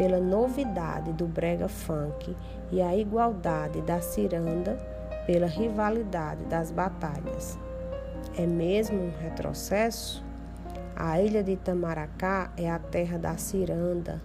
pela 0.01 0.19
novidade 0.19 1.13
do 1.13 1.27
brega 1.27 1.69
funk 1.69 2.35
e 2.73 2.81
a 2.81 2.97
igualdade 2.97 3.83
da 3.83 4.01
ciranda 4.01 4.79
pela 5.27 5.47
rivalidade 5.47 6.43
das 6.47 6.71
batalhas. 6.71 7.59
É 8.37 8.47
mesmo 8.47 8.99
um 8.99 9.13
retrocesso? 9.21 10.25
A 10.97 11.21
ilha 11.21 11.43
de 11.43 11.53
Itamaracá 11.53 12.51
é 12.57 12.71
a 12.71 12.79
terra 12.79 13.19
da 13.19 13.37
ciranda 13.37 14.23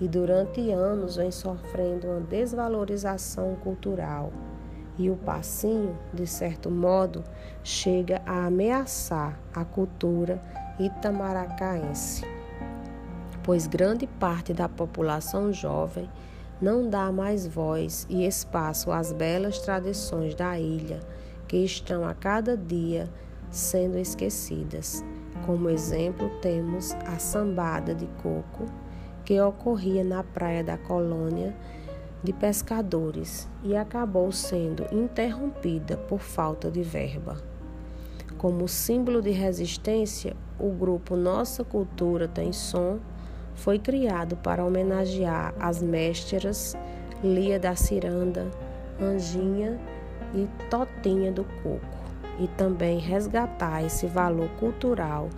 e 0.00 0.08
durante 0.08 0.72
anos 0.72 1.16
vem 1.16 1.30
sofrendo 1.30 2.08
uma 2.08 2.20
desvalorização 2.20 3.54
cultural. 3.62 4.32
E 4.98 5.08
o 5.08 5.16
passinho, 5.16 5.96
de 6.12 6.26
certo 6.26 6.70
modo, 6.70 7.22
chega 7.62 8.20
a 8.26 8.46
ameaçar 8.46 9.38
a 9.54 9.64
cultura 9.64 10.42
itamaracaense 10.78 12.41
pois 13.42 13.66
grande 13.66 14.06
parte 14.06 14.52
da 14.52 14.68
população 14.68 15.52
jovem 15.52 16.08
não 16.60 16.88
dá 16.88 17.10
mais 17.10 17.46
voz 17.46 18.06
e 18.08 18.24
espaço 18.24 18.92
às 18.92 19.12
belas 19.12 19.58
tradições 19.58 20.34
da 20.34 20.58
ilha 20.58 21.00
que 21.48 21.56
estão 21.56 22.06
a 22.06 22.14
cada 22.14 22.56
dia 22.56 23.10
sendo 23.50 23.98
esquecidas. 23.98 25.04
Como 25.44 25.68
exemplo, 25.68 26.30
temos 26.40 26.92
a 27.06 27.18
sambada 27.18 27.94
de 27.94 28.06
coco, 28.22 28.64
que 29.24 29.40
ocorria 29.40 30.04
na 30.04 30.22
praia 30.22 30.62
da 30.62 30.78
colônia 30.78 31.54
de 32.22 32.32
pescadores 32.32 33.48
e 33.62 33.76
acabou 33.76 34.30
sendo 34.30 34.86
interrompida 34.92 35.96
por 35.96 36.20
falta 36.20 36.70
de 36.70 36.82
verba. 36.82 37.36
Como 38.38 38.68
símbolo 38.68 39.20
de 39.20 39.30
resistência, 39.30 40.36
o 40.58 40.70
grupo 40.70 41.16
Nossa 41.16 41.64
Cultura 41.64 42.28
Tem 42.28 42.52
Som 42.52 42.98
foi 43.54 43.78
criado 43.78 44.36
para 44.36 44.64
homenagear 44.64 45.54
as 45.58 45.82
mestras 45.82 46.76
Lia 47.22 47.58
da 47.58 47.76
Ciranda, 47.76 48.50
Anjinha 49.00 49.78
e 50.34 50.48
Totinha 50.68 51.30
do 51.30 51.44
Coco 51.62 52.02
e 52.40 52.48
também 52.48 52.98
resgatar 52.98 53.84
esse 53.84 54.06
valor 54.06 54.48
cultural 54.58 55.28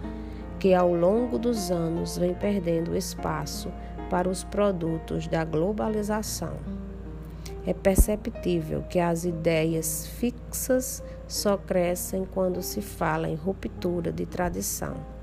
que 0.58 0.72
ao 0.72 0.94
longo 0.94 1.38
dos 1.38 1.70
anos 1.70 2.16
vem 2.16 2.32
perdendo 2.32 2.96
espaço 2.96 3.70
para 4.08 4.28
os 4.28 4.44
produtos 4.44 5.26
da 5.26 5.44
globalização. 5.44 6.54
É 7.66 7.74
perceptível 7.74 8.82
que 8.82 8.98
as 8.98 9.24
ideias 9.24 10.06
fixas 10.06 11.02
só 11.26 11.56
crescem 11.56 12.24
quando 12.24 12.62
se 12.62 12.80
fala 12.80 13.28
em 13.28 13.34
ruptura 13.34 14.12
de 14.12 14.26
tradição. 14.26 15.13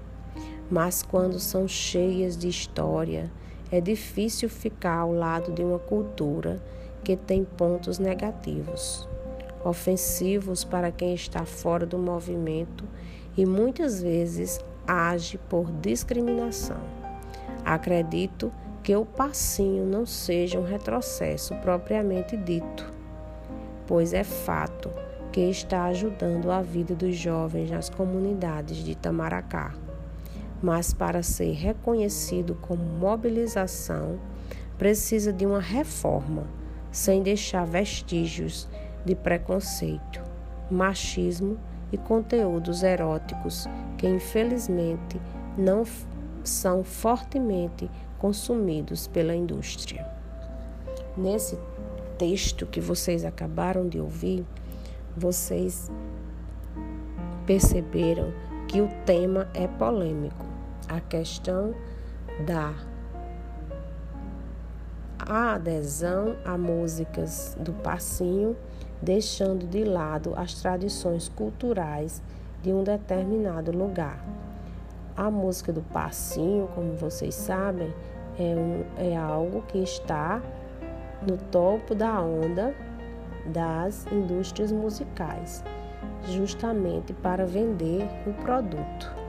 Mas 0.72 1.04
quando 1.04 1.38
são 1.38 1.68
cheias 1.68 2.38
de 2.38 2.48
história, 2.48 3.30
é 3.70 3.82
difícil 3.82 4.50
ficar 4.50 5.00
ao 5.00 5.12
lado 5.12 5.52
de 5.52 5.62
uma 5.62 5.78
cultura 5.78 6.64
que 7.04 7.18
tem 7.18 7.44
pontos 7.44 8.00
negativos, 8.00 9.06
ofensivos 9.66 10.64
para 10.64 10.90
quem 10.90 11.14
está 11.14 11.44
fora 11.46 11.86
do 11.86 11.98
movimento 11.98 12.86
e 13.36 13.46
muitas 13.46 14.02
vezes 14.02 14.60
age 14.88 15.38
por 15.50 15.70
discriminação. 15.82 16.80
Acredito 17.66 18.50
que 18.82 18.96
o 18.96 19.06
passinho 19.06 19.86
não 19.86 20.06
seja 20.06 20.58
um 20.58 20.66
retrocesso 20.66 21.54
propriamente 21.56 22.38
dito, 22.38 22.90
pois 23.86 24.14
é 24.14 24.24
fato 24.24 24.90
que 25.34 25.42
está 25.42 25.86
ajudando 25.86 26.50
a 26.50 26.62
vida 26.62 26.96
dos 26.96 27.16
jovens 27.16 27.70
nas 27.70 27.90
comunidades 27.90 28.78
de 28.78 28.92
Itamaracá. 28.92 29.74
Mas 30.62 30.94
para 30.94 31.24
ser 31.24 31.54
reconhecido 31.54 32.56
como 32.62 32.84
mobilização, 32.84 34.20
precisa 34.78 35.34
de 35.34 35.46
uma 35.46 35.60
reforma, 35.60 36.44
sem 36.92 37.24
deixar 37.24 37.66
vestígios 37.66 38.68
de 39.06 39.16
preconceito, 39.16 40.22
machismo 40.70 41.58
e 41.92 41.98
conteúdos 41.98 42.84
eróticos 42.84 43.68
que 43.98 44.08
infelizmente 44.08 45.20
não 45.58 45.84
são 46.44 46.84
fortemente 46.84 47.90
consumidos 48.18 49.08
pela 49.08 49.36
indústria. 49.36 50.08
Nesse 51.18 51.58
texto 52.18 52.66
que 52.66 52.80
vocês 52.80 53.26
acabaram 53.26 53.90
de 53.90 54.00
ouvir, 54.00 54.46
vocês 55.18 55.92
perceberam 57.46 58.32
que 58.68 58.80
o 58.80 58.88
tema 59.06 59.50
é 59.54 59.68
polêmico. 59.68 60.51
A 60.92 61.00
questão 61.00 61.74
da 62.46 62.74
adesão 65.18 66.36
a 66.44 66.58
músicas 66.58 67.56
do 67.58 67.72
passinho 67.72 68.58
deixando 69.02 69.66
de 69.66 69.86
lado 69.86 70.34
as 70.36 70.56
tradições 70.56 71.30
culturais 71.30 72.22
de 72.62 72.74
um 72.74 72.84
determinado 72.84 73.72
lugar. 73.72 74.22
A 75.16 75.32
música 75.32 75.72
do 75.72 75.82
passinho, 75.82 76.68
como 76.76 76.98
vocês 76.98 77.36
sabem, 77.36 77.94
é, 78.38 78.54
um, 78.54 78.84
é 78.98 79.16
algo 79.16 79.62
que 79.70 79.78
está 79.78 80.42
no 81.26 81.38
topo 81.38 81.96
da 81.96 82.20
onda 82.22 82.76
das 83.46 84.06
indústrias 84.12 84.74
musicais, 84.74 85.64
justamente 86.26 87.14
para 87.14 87.46
vender 87.46 88.04
o 88.28 88.34
produto. 88.44 89.21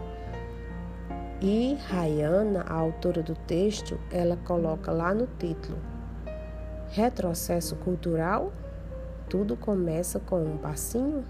E 1.44 1.76
Rayana, 1.88 2.64
a 2.68 2.74
autora 2.74 3.20
do 3.20 3.34
texto, 3.34 3.98
ela 4.12 4.38
coloca 4.44 4.92
lá 4.92 5.12
no 5.12 5.26
título: 5.26 5.76
Retrocesso 6.90 7.74
cultural 7.76 8.52
tudo 9.28 9.56
começa 9.56 10.20
com 10.20 10.44
um 10.44 10.58
passinho. 10.58 11.24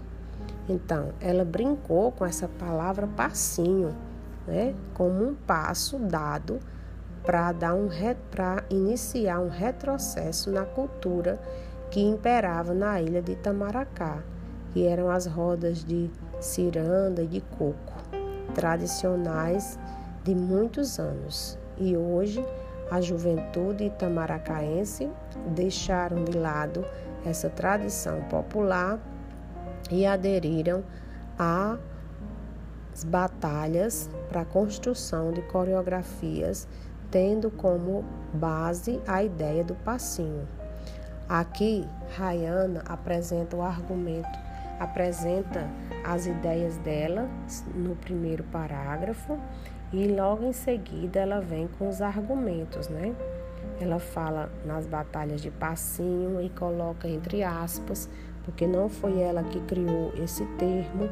Então, 0.67 1.13
ela 1.21 1.45
brincou 1.45 2.11
com 2.11 2.25
essa 2.25 2.49
palavra 2.49 3.07
passinho, 3.07 3.95
né? 4.45 4.75
Como 4.93 5.23
um 5.23 5.33
passo 5.33 5.97
dado 5.97 6.59
para 7.23 7.53
dar 7.53 7.73
um 7.73 7.87
para 8.29 8.65
iniciar 8.69 9.39
um 9.39 9.47
retrocesso 9.47 10.51
na 10.51 10.65
cultura 10.65 11.39
que 11.89 12.01
imperava 12.01 12.73
na 12.73 13.01
ilha 13.01 13.21
de 13.21 13.31
Itamaracá, 13.31 14.21
que 14.73 14.85
eram 14.85 15.09
as 15.09 15.25
rodas 15.25 15.83
de 15.83 16.11
ciranda 16.41 17.23
e 17.23 17.27
de 17.27 17.39
coco, 17.39 17.93
tradicionais 18.53 19.79
de 20.23 20.33
muitos 20.33 20.99
anos. 20.99 21.57
E 21.77 21.97
hoje 21.97 22.45
a 22.91 23.01
juventude 23.01 23.85
itamaracaense 23.85 25.09
deixaram 25.55 26.23
de 26.23 26.37
lado 26.37 26.85
essa 27.25 27.49
tradição 27.49 28.21
popular 28.23 28.99
e 29.89 30.05
aderiram 30.05 30.83
às 31.37 33.03
batalhas 33.05 34.09
para 34.29 34.41
a 34.41 34.45
construção 34.45 35.31
de 35.31 35.41
coreografias, 35.43 36.67
tendo 37.09 37.49
como 37.49 38.03
base 38.33 39.01
a 39.07 39.23
ideia 39.23 39.63
do 39.63 39.75
passinho. 39.75 40.47
Aqui, 41.27 41.87
Rayana 42.15 42.83
apresenta 42.85 43.55
o 43.55 43.61
argumento, 43.61 44.39
apresenta 44.79 45.69
as 46.03 46.25
ideias 46.25 46.77
dela 46.79 47.29
no 47.73 47.95
primeiro 47.95 48.43
parágrafo 48.45 49.39
e 49.93 50.07
logo 50.07 50.43
em 50.43 50.53
seguida 50.53 51.19
ela 51.19 51.39
vem 51.39 51.67
com 51.77 51.87
os 51.87 52.01
argumentos, 52.01 52.89
né? 52.89 53.15
Ela 53.79 53.99
fala 53.99 54.49
nas 54.65 54.87
batalhas 54.87 55.39
de 55.39 55.51
passinho 55.51 56.41
e 56.41 56.49
coloca 56.49 57.07
entre 57.07 57.43
aspas, 57.43 58.09
porque 58.43 58.65
não 58.65 58.89
foi 58.89 59.21
ela 59.21 59.43
que 59.43 59.59
criou 59.61 60.11
esse 60.15 60.43
termo. 60.57 61.07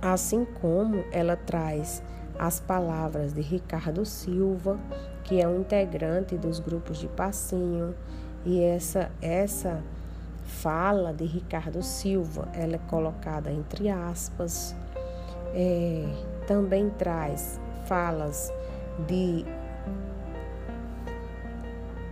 Assim 0.00 0.46
como 0.60 1.04
ela 1.12 1.36
traz 1.36 2.02
as 2.38 2.58
palavras 2.58 3.34
de 3.34 3.42
Ricardo 3.42 4.06
Silva, 4.06 4.80
que 5.24 5.40
é 5.40 5.46
um 5.46 5.60
integrante 5.60 6.36
dos 6.38 6.58
grupos 6.58 6.98
de 6.98 7.06
passinho, 7.06 7.94
e 8.46 8.62
essa 8.62 9.10
essa 9.20 9.82
fala 10.44 11.12
de 11.12 11.24
Ricardo 11.24 11.82
Silva, 11.82 12.48
ela 12.54 12.76
é 12.76 12.80
colocada 12.88 13.50
entre 13.50 13.90
aspas. 13.90 14.74
É, 15.54 16.31
também 16.52 16.90
traz 16.90 17.58
falas 17.86 18.52
de 19.08 19.42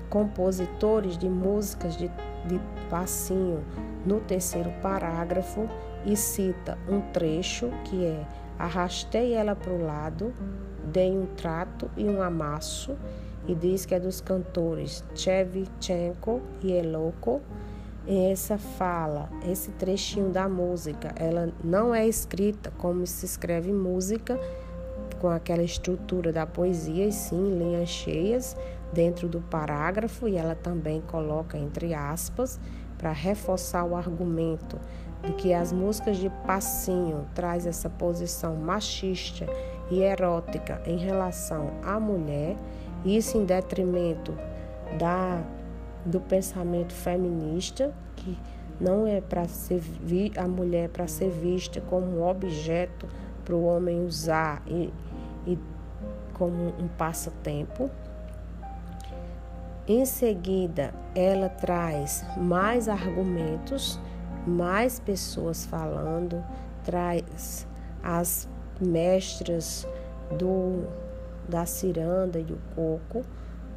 compositores 0.09 1.19
de 1.19 1.29
músicas 1.29 1.95
de, 1.95 2.09
de 2.47 2.59
passinho 2.89 3.63
no 4.07 4.19
terceiro 4.21 4.71
parágrafo 4.81 5.69
e 6.07 6.17
cita 6.17 6.79
um 6.89 7.03
trecho 7.13 7.69
que 7.85 8.07
é 8.07 8.25
Arrastei 8.59 9.35
ela 9.35 9.55
para 9.55 9.73
o 9.73 9.83
lado, 9.83 10.33
dei 10.91 11.11
um 11.11 11.27
trato 11.27 11.91
e 11.95 12.05
um 12.05 12.23
amasso, 12.23 12.97
e 13.47 13.55
diz 13.55 13.85
que 13.85 13.95
é 13.95 14.01
dos 14.01 14.23
cantores 14.23 15.05
Chevchenko 15.15 16.41
e 16.63 16.73
Eloko. 16.73 17.43
Essa 18.07 18.57
fala, 18.57 19.29
esse 19.47 19.71
trechinho 19.73 20.31
da 20.31 20.49
música, 20.49 21.13
ela 21.17 21.53
não 21.63 21.95
é 21.95 22.09
escrita 22.09 22.73
como 22.79 23.07
se 23.07 23.27
escreve 23.27 23.73
música, 23.73 24.41
com 25.21 25.29
aquela 25.29 25.63
estrutura 25.63 26.33
da 26.33 26.47
poesia, 26.47 27.07
e 27.07 27.13
sim 27.13 27.59
linhas 27.59 27.91
cheias, 27.91 28.57
dentro 28.93 29.29
do 29.29 29.41
parágrafo 29.41 30.27
e 30.29 30.37
ela 30.37 30.55
também 30.55 31.01
coloca 31.01 31.57
entre 31.57 31.95
aspas 31.95 32.59
para 32.99 33.13
reforçar 33.13 33.85
o 33.85 33.95
argumento 33.95 34.79
de 35.23 35.33
que 35.35 35.55
as 35.55 35.73
músicas 35.73 36.17
de 36.17 36.29
passinho 36.47 37.27
traz 37.35 37.67
essa 37.67 37.89
posição 37.89 38.57
machista 38.57 39.47
e 39.91 40.01
erótica 40.01 40.83
em 40.87 40.97
relação 40.97 41.71
à 41.83 42.01
mulher, 42.01 42.57
isso 43.05 43.37
em 43.37 43.45
detrimento 43.45 44.37
da 44.99 45.43
do 46.05 46.21
pensamento 46.21 46.93
feminista 46.93 47.93
que 48.17 48.39
não 48.81 49.07
é 49.07 49.21
para 49.21 49.47
ser 49.47 49.83
a 50.37 50.49
mulher 50.49 50.89
para 50.89 51.07
ser 51.07 51.31
vista 51.31 51.81
como 51.83 52.07
um 52.07 52.27
objeto 52.27 53.07
para 53.45 53.55
o 53.55 53.65
homem 53.65 54.05
usar 54.05 54.63
e, 54.67 54.93
e 55.47 55.59
como 56.33 56.69
um 56.79 56.89
passatempo. 56.97 57.91
Em 59.87 60.05
seguida, 60.05 60.95
ela 61.15 61.49
traz 61.49 62.25
mais 62.37 62.89
argumentos, 62.89 63.99
mais 64.47 65.01
pessoas 65.01 65.67
falando, 65.67 66.43
traz 66.85 67.67
as 68.03 68.49
mestras 68.81 69.87
do, 70.39 70.85
da 71.49 71.67
ciranda 71.67 72.39
e 72.39 72.45
do 72.45 72.59
coco 72.75 73.25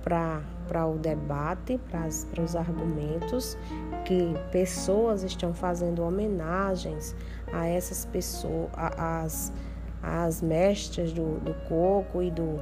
para 0.04 0.42
o 0.86 0.98
debate, 0.98 1.80
para 1.90 2.42
os 2.44 2.56
argumentos, 2.56 3.58
que 4.06 4.34
pessoas 4.52 5.24
estão 5.24 5.54
fazendo 5.54 6.04
homenagens 6.04 7.16
a 7.52 7.68
essas 7.68 8.06
pessoas, 8.06 8.70
as, 8.76 9.54
as 10.02 10.42
mestras 10.42 11.14
do, 11.14 11.40
do 11.40 11.54
coco 11.68 12.22
e, 12.22 12.32
do, 12.32 12.60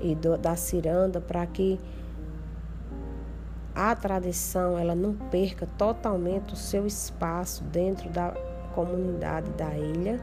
e 0.00 0.14
do, 0.14 0.38
da 0.38 0.56
ciranda, 0.56 1.20
para 1.20 1.46
que 1.46 1.78
a 3.74 3.94
tradição 3.94 4.76
ela 4.76 4.94
não 4.94 5.14
perca 5.14 5.66
totalmente 5.78 6.54
o 6.54 6.56
seu 6.56 6.86
espaço 6.86 7.62
dentro 7.64 8.08
da 8.10 8.34
comunidade 8.74 9.50
da 9.52 9.76
ilha. 9.76 10.20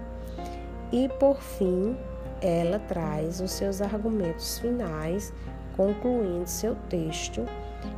E 0.91 1.07
por 1.19 1.37
fim, 1.37 1.95
ela 2.41 2.79
traz 2.79 3.39
os 3.39 3.51
seus 3.51 3.81
argumentos 3.81 4.59
finais, 4.59 5.33
concluindo 5.75 6.47
seu 6.47 6.75
texto, 6.89 7.45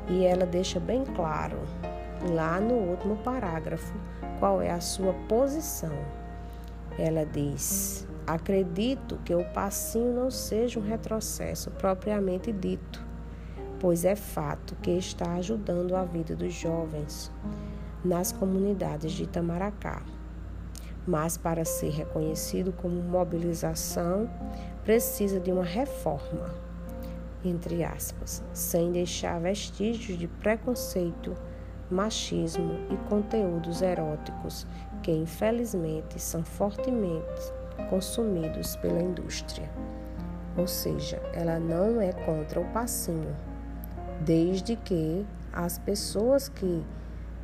e 0.09 0.25
ela 0.25 0.45
deixa 0.45 0.79
bem 0.79 1.03
claro, 1.03 1.59
lá 2.33 2.59
no 2.59 2.73
último 2.73 3.15
parágrafo, 3.17 3.93
qual 4.39 4.61
é 4.61 4.71
a 4.71 4.81
sua 4.81 5.13
posição. 5.27 5.93
Ela 6.97 7.25
diz: 7.25 8.07
Acredito 8.25 9.17
que 9.23 9.33
o 9.33 9.45
passinho 9.53 10.13
não 10.13 10.31
seja 10.31 10.79
um 10.79 10.83
retrocesso 10.83 11.71
propriamente 11.71 12.51
dito, 12.51 13.05
pois 13.79 14.03
é 14.03 14.15
fato 14.15 14.75
que 14.81 14.91
está 14.91 15.35
ajudando 15.35 15.95
a 15.95 16.03
vida 16.03 16.35
dos 16.35 16.53
jovens 16.53 17.31
nas 18.03 18.31
comunidades 18.31 19.11
de 19.11 19.23
Itamaracá. 19.23 20.01
Mas 21.05 21.37
para 21.37 21.63
ser 21.63 21.91
reconhecido 21.91 22.73
como 22.73 23.01
mobilização, 23.01 24.29
precisa 24.83 25.39
de 25.39 25.51
uma 25.51 25.63
reforma, 25.63 26.53
entre 27.49 27.83
aspas, 27.83 28.43
sem 28.53 28.91
deixar 28.91 29.39
vestígios 29.39 30.17
de 30.17 30.27
preconceito, 30.27 31.35
machismo 31.89 32.73
e 32.91 32.97
conteúdos 33.09 33.81
eróticos 33.81 34.67
que 35.01 35.11
infelizmente 35.11 36.19
são 36.19 36.43
fortemente 36.43 37.53
consumidos 37.89 38.75
pela 38.77 39.01
indústria. 39.01 39.69
Ou 40.57 40.67
seja, 40.67 41.21
ela 41.33 41.59
não 41.59 42.01
é 42.01 42.11
contra 42.11 42.59
o 42.59 42.65
passinho, 42.71 43.35
desde 44.21 44.75
que 44.75 45.25
as 45.53 45.77
pessoas 45.77 46.49
que 46.49 46.83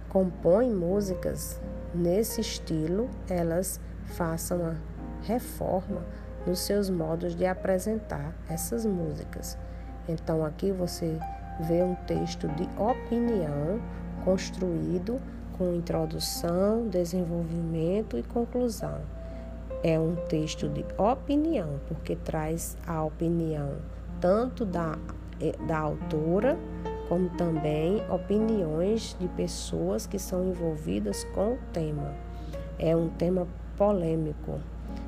compõem 0.10 0.72
músicas 0.74 1.62
nesse 1.94 2.42
estilo, 2.42 3.10
elas 3.30 3.80
façam 4.06 4.66
a 4.66 4.76
reforma 5.22 6.04
nos 6.46 6.60
seus 6.60 6.90
modos 6.90 7.36
de 7.36 7.46
apresentar 7.46 8.36
essas 8.50 8.86
músicas. 8.86 9.58
Então 10.08 10.46
aqui 10.46 10.72
você 10.72 11.18
vê 11.62 11.84
um 11.84 11.96
texto 12.08 12.48
de 12.50 12.68
opinião 12.78 13.80
construído 14.24 15.20
com 15.58 15.74
introdução, 15.74 16.88
desenvolvimento 16.88 18.18
e 18.18 18.24
conclusão. 18.24 19.02
É 19.84 20.00
um 20.00 20.16
texto 20.28 20.68
de 20.70 20.86
opinião, 20.98 21.80
porque 21.88 22.16
traz 22.16 22.78
a 22.88 23.04
opinião 23.04 23.78
tanto 24.20 24.66
da, 24.66 24.98
eh, 25.42 25.56
da 25.68 25.80
autora, 25.80 26.58
como 27.10 27.30
também 27.32 28.02
opiniões 28.10 29.16
de 29.20 29.28
pessoas 29.28 30.08
que 30.08 30.18
são 30.18 30.48
envolvidas 30.48 31.26
com 31.36 31.56
o 31.56 31.60
tema. 31.74 32.14
É 32.80 32.96
um 32.96 33.10
tema 33.10 33.46
polêmico. 33.78 34.60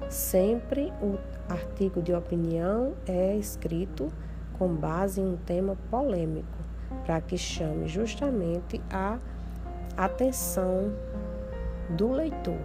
Sempre 0.10 0.92
o 1.02 1.18
artigo 1.50 2.02
de 2.02 2.14
opinião 2.14 2.94
é 3.08 3.36
escrito 3.38 4.12
com 4.58 4.68
base 4.68 5.22
em 5.22 5.34
um 5.34 5.38
tema 5.38 5.78
polêmico, 5.90 6.58
para 7.06 7.22
que 7.22 7.38
chame 7.38 7.88
justamente 7.88 8.82
a 8.92 9.18
atenção 9.98 10.94
do 11.90 12.12
leitor. 12.12 12.60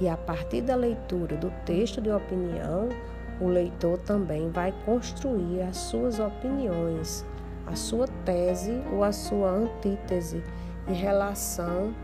E 0.00 0.08
a 0.08 0.16
partir 0.16 0.62
da 0.62 0.76
leitura 0.76 1.36
do 1.36 1.50
texto 1.64 2.00
de 2.00 2.10
opinião, 2.10 2.88
o 3.40 3.48
leitor 3.48 3.98
também 3.98 4.50
vai 4.50 4.72
construir 4.84 5.62
as 5.62 5.76
suas 5.76 6.18
opiniões, 6.18 7.24
a 7.66 7.74
sua 7.74 8.06
tese 8.24 8.82
ou 8.92 9.04
a 9.04 9.12
sua 9.12 9.50
antítese 9.50 10.42
em 10.86 10.94
relação 10.94 11.94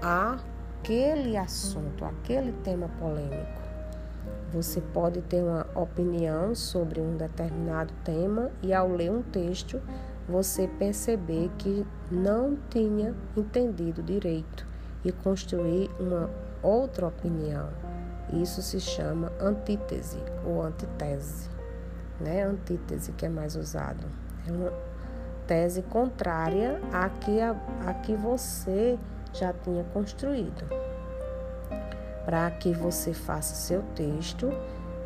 àquele 0.00 1.36
assunto, 1.36 2.04
aquele 2.04 2.52
tema 2.64 2.88
polêmico. 2.98 3.65
Você 4.56 4.80
pode 4.80 5.20
ter 5.20 5.42
uma 5.42 5.66
opinião 5.74 6.54
sobre 6.54 6.98
um 6.98 7.14
determinado 7.14 7.92
tema 8.02 8.50
e 8.62 8.72
ao 8.72 8.88
ler 8.88 9.10
um 9.10 9.22
texto 9.22 9.82
você 10.26 10.66
perceber 10.66 11.50
que 11.58 11.86
não 12.10 12.56
tinha 12.70 13.14
entendido 13.36 14.02
direito 14.02 14.66
e 15.04 15.12
construir 15.12 15.90
uma 16.00 16.30
outra 16.62 17.06
opinião. 17.06 17.68
Isso 18.32 18.62
se 18.62 18.80
chama 18.80 19.30
antítese 19.38 20.22
ou 20.42 20.62
antitese, 20.62 21.50
né? 22.18 22.42
Antítese 22.42 23.12
que 23.12 23.26
é 23.26 23.28
mais 23.28 23.56
usado. 23.56 24.06
É 24.48 24.52
uma 24.52 24.72
tese 25.46 25.82
contrária 25.82 26.80
à 26.90 27.10
que, 27.10 27.42
a, 27.42 27.54
a 27.86 27.92
que 27.92 28.16
você 28.16 28.98
já 29.34 29.52
tinha 29.52 29.84
construído. 29.92 30.95
Para 32.26 32.50
que 32.50 32.72
você 32.72 33.14
faça 33.14 33.54
seu 33.54 33.82
texto, 33.94 34.52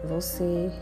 você 0.03 0.73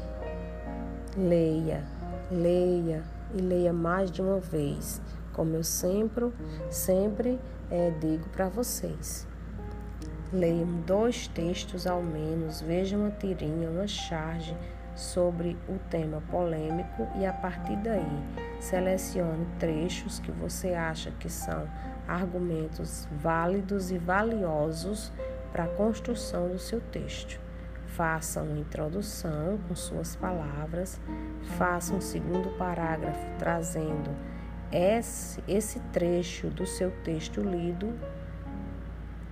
leia, 1.16 1.84
leia, 2.30 3.02
e 3.34 3.40
leia 3.40 3.72
mais 3.72 4.08
de 4.10 4.22
uma 4.22 4.38
vez, 4.38 5.02
como 5.32 5.56
eu 5.56 5.64
sempre, 5.64 6.32
sempre 6.70 7.40
é, 7.70 7.90
digo 7.90 8.28
para 8.30 8.48
vocês. 8.48 9.26
Leiam 10.32 10.80
dois 10.86 11.26
textos 11.26 11.88
ao 11.88 12.02
menos, 12.02 12.60
vejam 12.60 13.00
uma 13.00 13.10
tirinha, 13.10 13.68
uma 13.68 13.88
charge 13.88 14.56
sobre 14.94 15.56
o 15.68 15.76
tema 15.90 16.22
polêmico 16.30 17.08
e 17.18 17.26
a 17.26 17.32
partir 17.32 17.76
daí 17.76 18.22
selecione 18.60 19.46
trechos 19.58 20.18
que 20.18 20.32
você 20.32 20.74
acha 20.74 21.10
que 21.12 21.30
são 21.30 21.68
argumentos 22.06 23.06
válidos 23.12 23.90
e 23.90 23.98
valiosos 23.98 25.12
para 25.52 25.64
a 25.64 25.68
construção 25.68 26.48
do 26.48 26.58
seu 26.58 26.80
texto. 26.80 27.40
Faça 27.86 28.42
uma 28.42 28.58
introdução 28.58 29.58
com 29.66 29.74
suas 29.74 30.14
palavras, 30.14 31.00
faça 31.56 31.94
um 31.94 32.00
segundo 32.00 32.56
parágrafo 32.56 33.26
trazendo 33.38 34.10
esse, 34.70 35.80
trecho 35.92 36.48
do 36.48 36.66
seu 36.66 36.90
texto 37.02 37.40
lido, 37.40 37.92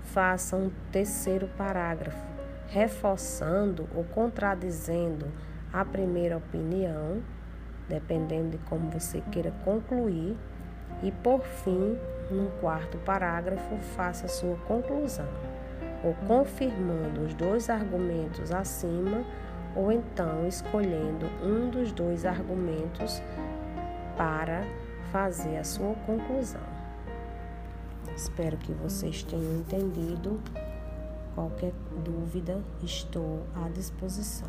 faça 0.03 0.57
um 0.57 0.71
terceiro 0.91 1.49
parágrafo 1.57 2.25
reforçando 2.69 3.89
ou 3.95 4.03
contradizendo 4.03 5.31
a 5.73 5.85
primeira 5.85 6.37
opinião, 6.39 7.23
dependendo 7.89 8.51
de 8.51 8.59
como 8.59 8.91
você 8.91 9.21
queira 9.31 9.53
concluir, 9.65 10.37
e 11.03 11.13
por 11.13 11.43
fim, 11.43 11.97
no 12.31 12.51
quarto 12.61 12.99
parágrafo, 12.99 13.77
faça 13.95 14.27
a 14.27 14.29
sua 14.29 14.57
conclusão 14.67 15.29
ou 16.03 16.15
confirmando 16.27 17.23
os 17.23 17.35
dois 17.35 17.71
argumentos 17.71 18.53
acima, 18.53 19.25
ou 19.75 19.93
então 19.93 20.47
escolhendo 20.47 21.27
um 21.43 21.69
dos 21.69 21.93
dois 21.93 22.25
argumentos 22.25 23.23
para 24.17 24.65
fazer 25.13 25.59
a 25.59 25.65
sua 25.65 25.95
conclusão. 26.07 26.77
Espero 28.17 28.57
que 28.57 28.73
vocês 28.73 29.23
tenham 29.23 29.61
entendido. 29.61 30.41
Qualquer 31.35 31.73
dúvida, 32.03 32.63
estou 32.83 33.43
à 33.55 33.69
disposição. 33.69 34.49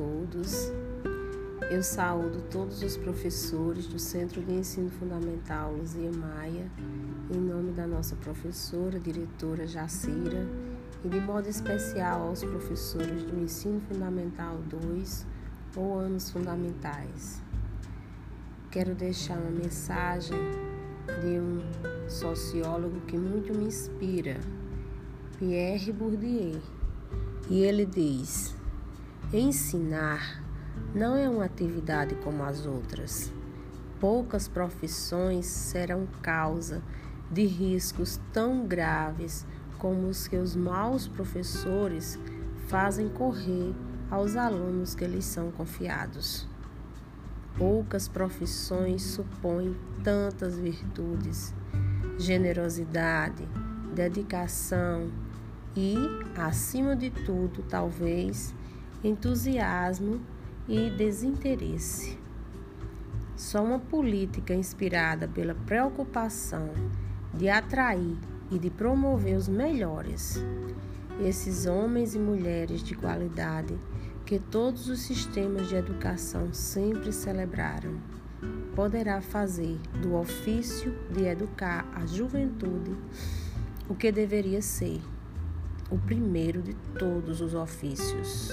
Todos. 0.00 0.72
Eu 1.70 1.82
saúdo 1.82 2.42
todos 2.50 2.82
os 2.82 2.96
professores 2.96 3.86
do 3.86 3.98
Centro 3.98 4.40
de 4.40 4.50
Ensino 4.50 4.88
Fundamental 4.88 5.74
Luzia 5.74 6.10
Maia, 6.10 6.70
em 7.30 7.38
nome 7.38 7.72
da 7.72 7.86
nossa 7.86 8.16
professora, 8.16 8.98
diretora 8.98 9.66
Jacira, 9.66 10.48
e 11.04 11.08
de 11.08 11.20
modo 11.20 11.48
especial 11.48 12.28
aos 12.28 12.42
professores 12.42 13.24
do 13.24 13.42
Ensino 13.42 13.78
Fundamental 13.82 14.56
2 14.70 15.26
ou 15.76 15.98
anos 15.98 16.30
fundamentais. 16.30 17.42
Quero 18.70 18.94
deixar 18.94 19.38
uma 19.38 19.50
mensagem 19.50 20.38
de 21.20 21.38
um 21.38 22.08
sociólogo 22.08 23.00
que 23.02 23.18
muito 23.18 23.54
me 23.54 23.66
inspira, 23.66 24.40
Pierre 25.38 25.92
Bourdieu, 25.92 26.58
e 27.50 27.62
ele 27.64 27.84
diz: 27.84 28.58
Ensinar 29.32 30.42
não 30.92 31.16
é 31.16 31.28
uma 31.28 31.44
atividade 31.44 32.16
como 32.16 32.42
as 32.42 32.66
outras. 32.66 33.32
Poucas 34.00 34.48
profissões 34.48 35.46
serão 35.46 36.08
causa 36.20 36.82
de 37.30 37.46
riscos 37.46 38.18
tão 38.32 38.66
graves 38.66 39.46
como 39.78 40.08
os 40.08 40.26
que 40.26 40.34
os 40.34 40.56
maus 40.56 41.06
professores 41.06 42.18
fazem 42.66 43.08
correr 43.08 43.72
aos 44.10 44.34
alunos 44.34 44.96
que 44.96 45.06
lhes 45.06 45.26
são 45.26 45.52
confiados. 45.52 46.48
Poucas 47.56 48.08
profissões 48.08 49.00
supõem 49.00 49.76
tantas 50.02 50.58
virtudes. 50.58 51.54
generosidade, 52.18 53.48
dedicação 53.94 55.08
e, 55.76 55.94
acima 56.36 56.94
de 56.94 57.10
tudo, 57.10 57.62
talvez, 57.62 58.52
entusiasmo 59.02 60.20
e 60.68 60.90
desinteresse. 60.90 62.18
Só 63.34 63.64
uma 63.64 63.78
política 63.78 64.54
inspirada 64.54 65.26
pela 65.26 65.54
preocupação 65.54 66.70
de 67.32 67.48
atrair 67.48 68.16
e 68.50 68.58
de 68.58 68.68
promover 68.68 69.36
os 69.36 69.48
melhores, 69.48 70.44
esses 71.20 71.66
homens 71.66 72.14
e 72.14 72.18
mulheres 72.18 72.82
de 72.82 72.94
qualidade 72.94 73.78
que 74.26 74.38
todos 74.38 74.88
os 74.88 75.00
sistemas 75.00 75.68
de 75.68 75.76
educação 75.76 76.52
sempre 76.52 77.12
celebraram, 77.12 77.98
poderá 78.76 79.20
fazer 79.20 79.78
do 80.02 80.14
ofício 80.14 80.94
de 81.10 81.24
educar 81.24 81.90
a 81.94 82.06
juventude 82.06 82.96
o 83.88 83.94
que 83.94 84.12
deveria 84.12 84.62
ser 84.62 85.00
o 85.90 85.98
primeiro 85.98 86.62
de 86.62 86.74
todos 86.98 87.40
os 87.40 87.54
ofícios. 87.54 88.50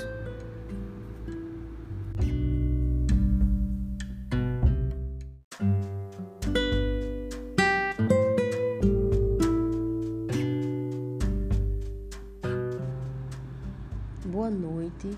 Boa 14.26 14.50
noite. 14.50 15.10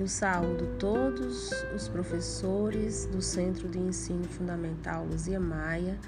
Eu 0.00 0.06
saúdo 0.06 0.76
todos 0.78 1.50
os 1.74 1.88
professores 1.88 3.06
do 3.06 3.20
Centro 3.20 3.68
de 3.68 3.78
Ensino 3.78 4.24
Fundamental 4.24 5.04
Luzia 5.04 5.40
Maia, 5.40 5.98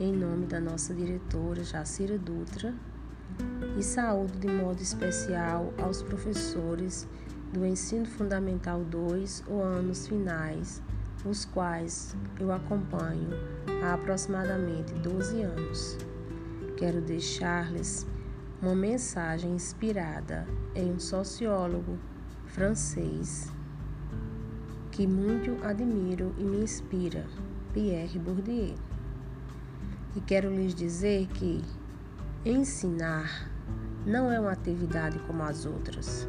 em 0.00 0.12
nome 0.12 0.46
da 0.46 0.58
nossa 0.58 0.94
diretora 0.94 1.62
Jacira 1.62 2.18
Dutra, 2.18 2.74
e 3.78 3.82
saúdo 3.82 4.38
de 4.38 4.48
modo 4.48 4.80
especial 4.80 5.72
aos 5.82 6.02
professores 6.02 7.08
do 7.52 7.64
Ensino 7.66 8.06
Fundamental 8.06 8.84
2 8.84 9.44
ou 9.48 9.62
anos 9.62 10.06
finais, 10.06 10.82
os 11.24 11.44
quais 11.44 12.16
eu 12.38 12.52
acompanho 12.52 13.30
há 13.82 13.94
aproximadamente 13.94 14.92
12 14.94 15.42
anos. 15.42 15.98
Quero 16.76 17.00
deixar-lhes 17.00 18.06
uma 18.60 18.74
mensagem 18.74 19.52
inspirada 19.52 20.46
em 20.74 20.92
um 20.92 20.98
sociólogo 20.98 21.98
francês 22.46 23.50
que 24.90 25.06
muito 25.08 25.56
admiro 25.64 26.32
e 26.38 26.44
me 26.44 26.58
inspira, 26.58 27.26
Pierre 27.72 28.16
Bourdieu. 28.18 28.76
E 30.14 30.20
quero 30.20 30.48
lhes 30.48 30.72
dizer 30.72 31.26
que 31.34 31.64
ensinar 32.44 33.50
não 34.04 34.30
é 34.30 34.38
uma 34.38 34.52
atividade 34.52 35.18
como 35.20 35.42
as 35.42 35.64
outras. 35.64 36.28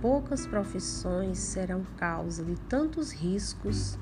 Poucas 0.00 0.46
profissões 0.46 1.38
serão 1.38 1.84
causa 1.98 2.42
de 2.42 2.54
tantos 2.60 3.12
riscos 3.12 3.98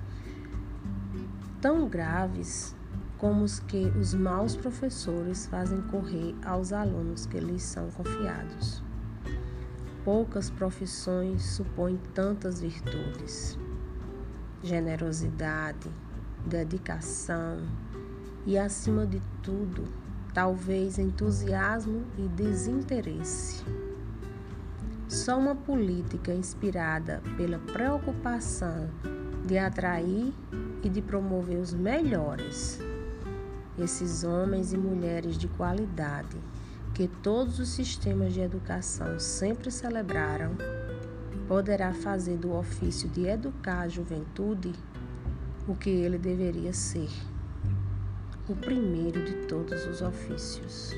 tão 1.60 1.88
graves 1.88 2.76
como 3.18 3.42
os 3.42 3.58
que 3.58 3.86
os 3.98 4.14
maus 4.14 4.54
professores 4.54 5.46
fazem 5.46 5.82
correr 5.82 6.36
aos 6.44 6.72
alunos 6.72 7.26
que 7.26 7.40
lhes 7.40 7.64
são 7.64 7.90
confiados. 7.90 8.80
Poucas 10.04 10.50
profissões 10.50 11.42
supõem 11.42 11.98
tantas 12.14 12.60
virtudes: 12.60 13.58
generosidade, 14.62 15.90
dedicação 16.46 17.66
e, 18.46 18.56
acima 18.56 19.04
de 19.04 19.20
tudo, 19.42 19.82
talvez 20.32 20.98
entusiasmo 20.98 22.04
e 22.16 22.28
desinteresse. 22.28 23.64
Só 25.08 25.38
uma 25.38 25.54
política 25.54 26.32
inspirada 26.32 27.22
pela 27.36 27.58
preocupação 27.58 28.88
de 29.46 29.56
atrair 29.56 30.32
e 30.82 30.88
de 30.88 31.00
promover 31.00 31.58
os 31.58 31.72
melhores, 31.72 32.78
esses 33.78 34.24
homens 34.24 34.72
e 34.72 34.76
mulheres 34.76 35.38
de 35.38 35.48
qualidade 35.48 36.36
que 36.98 37.06
todos 37.06 37.60
os 37.60 37.68
sistemas 37.68 38.34
de 38.34 38.40
educação 38.40 39.20
sempre 39.20 39.70
celebraram, 39.70 40.56
poderá 41.46 41.94
fazer 41.94 42.36
do 42.36 42.52
ofício 42.52 43.08
de 43.08 43.24
educar 43.24 43.82
a 43.82 43.88
juventude 43.88 44.72
o 45.68 45.76
que 45.76 45.90
ele 45.90 46.18
deveria 46.18 46.72
ser, 46.72 47.08
o 48.48 48.56
primeiro 48.56 49.22
de 49.24 49.34
todos 49.46 49.86
os 49.86 50.00
ofícios. 50.00 50.94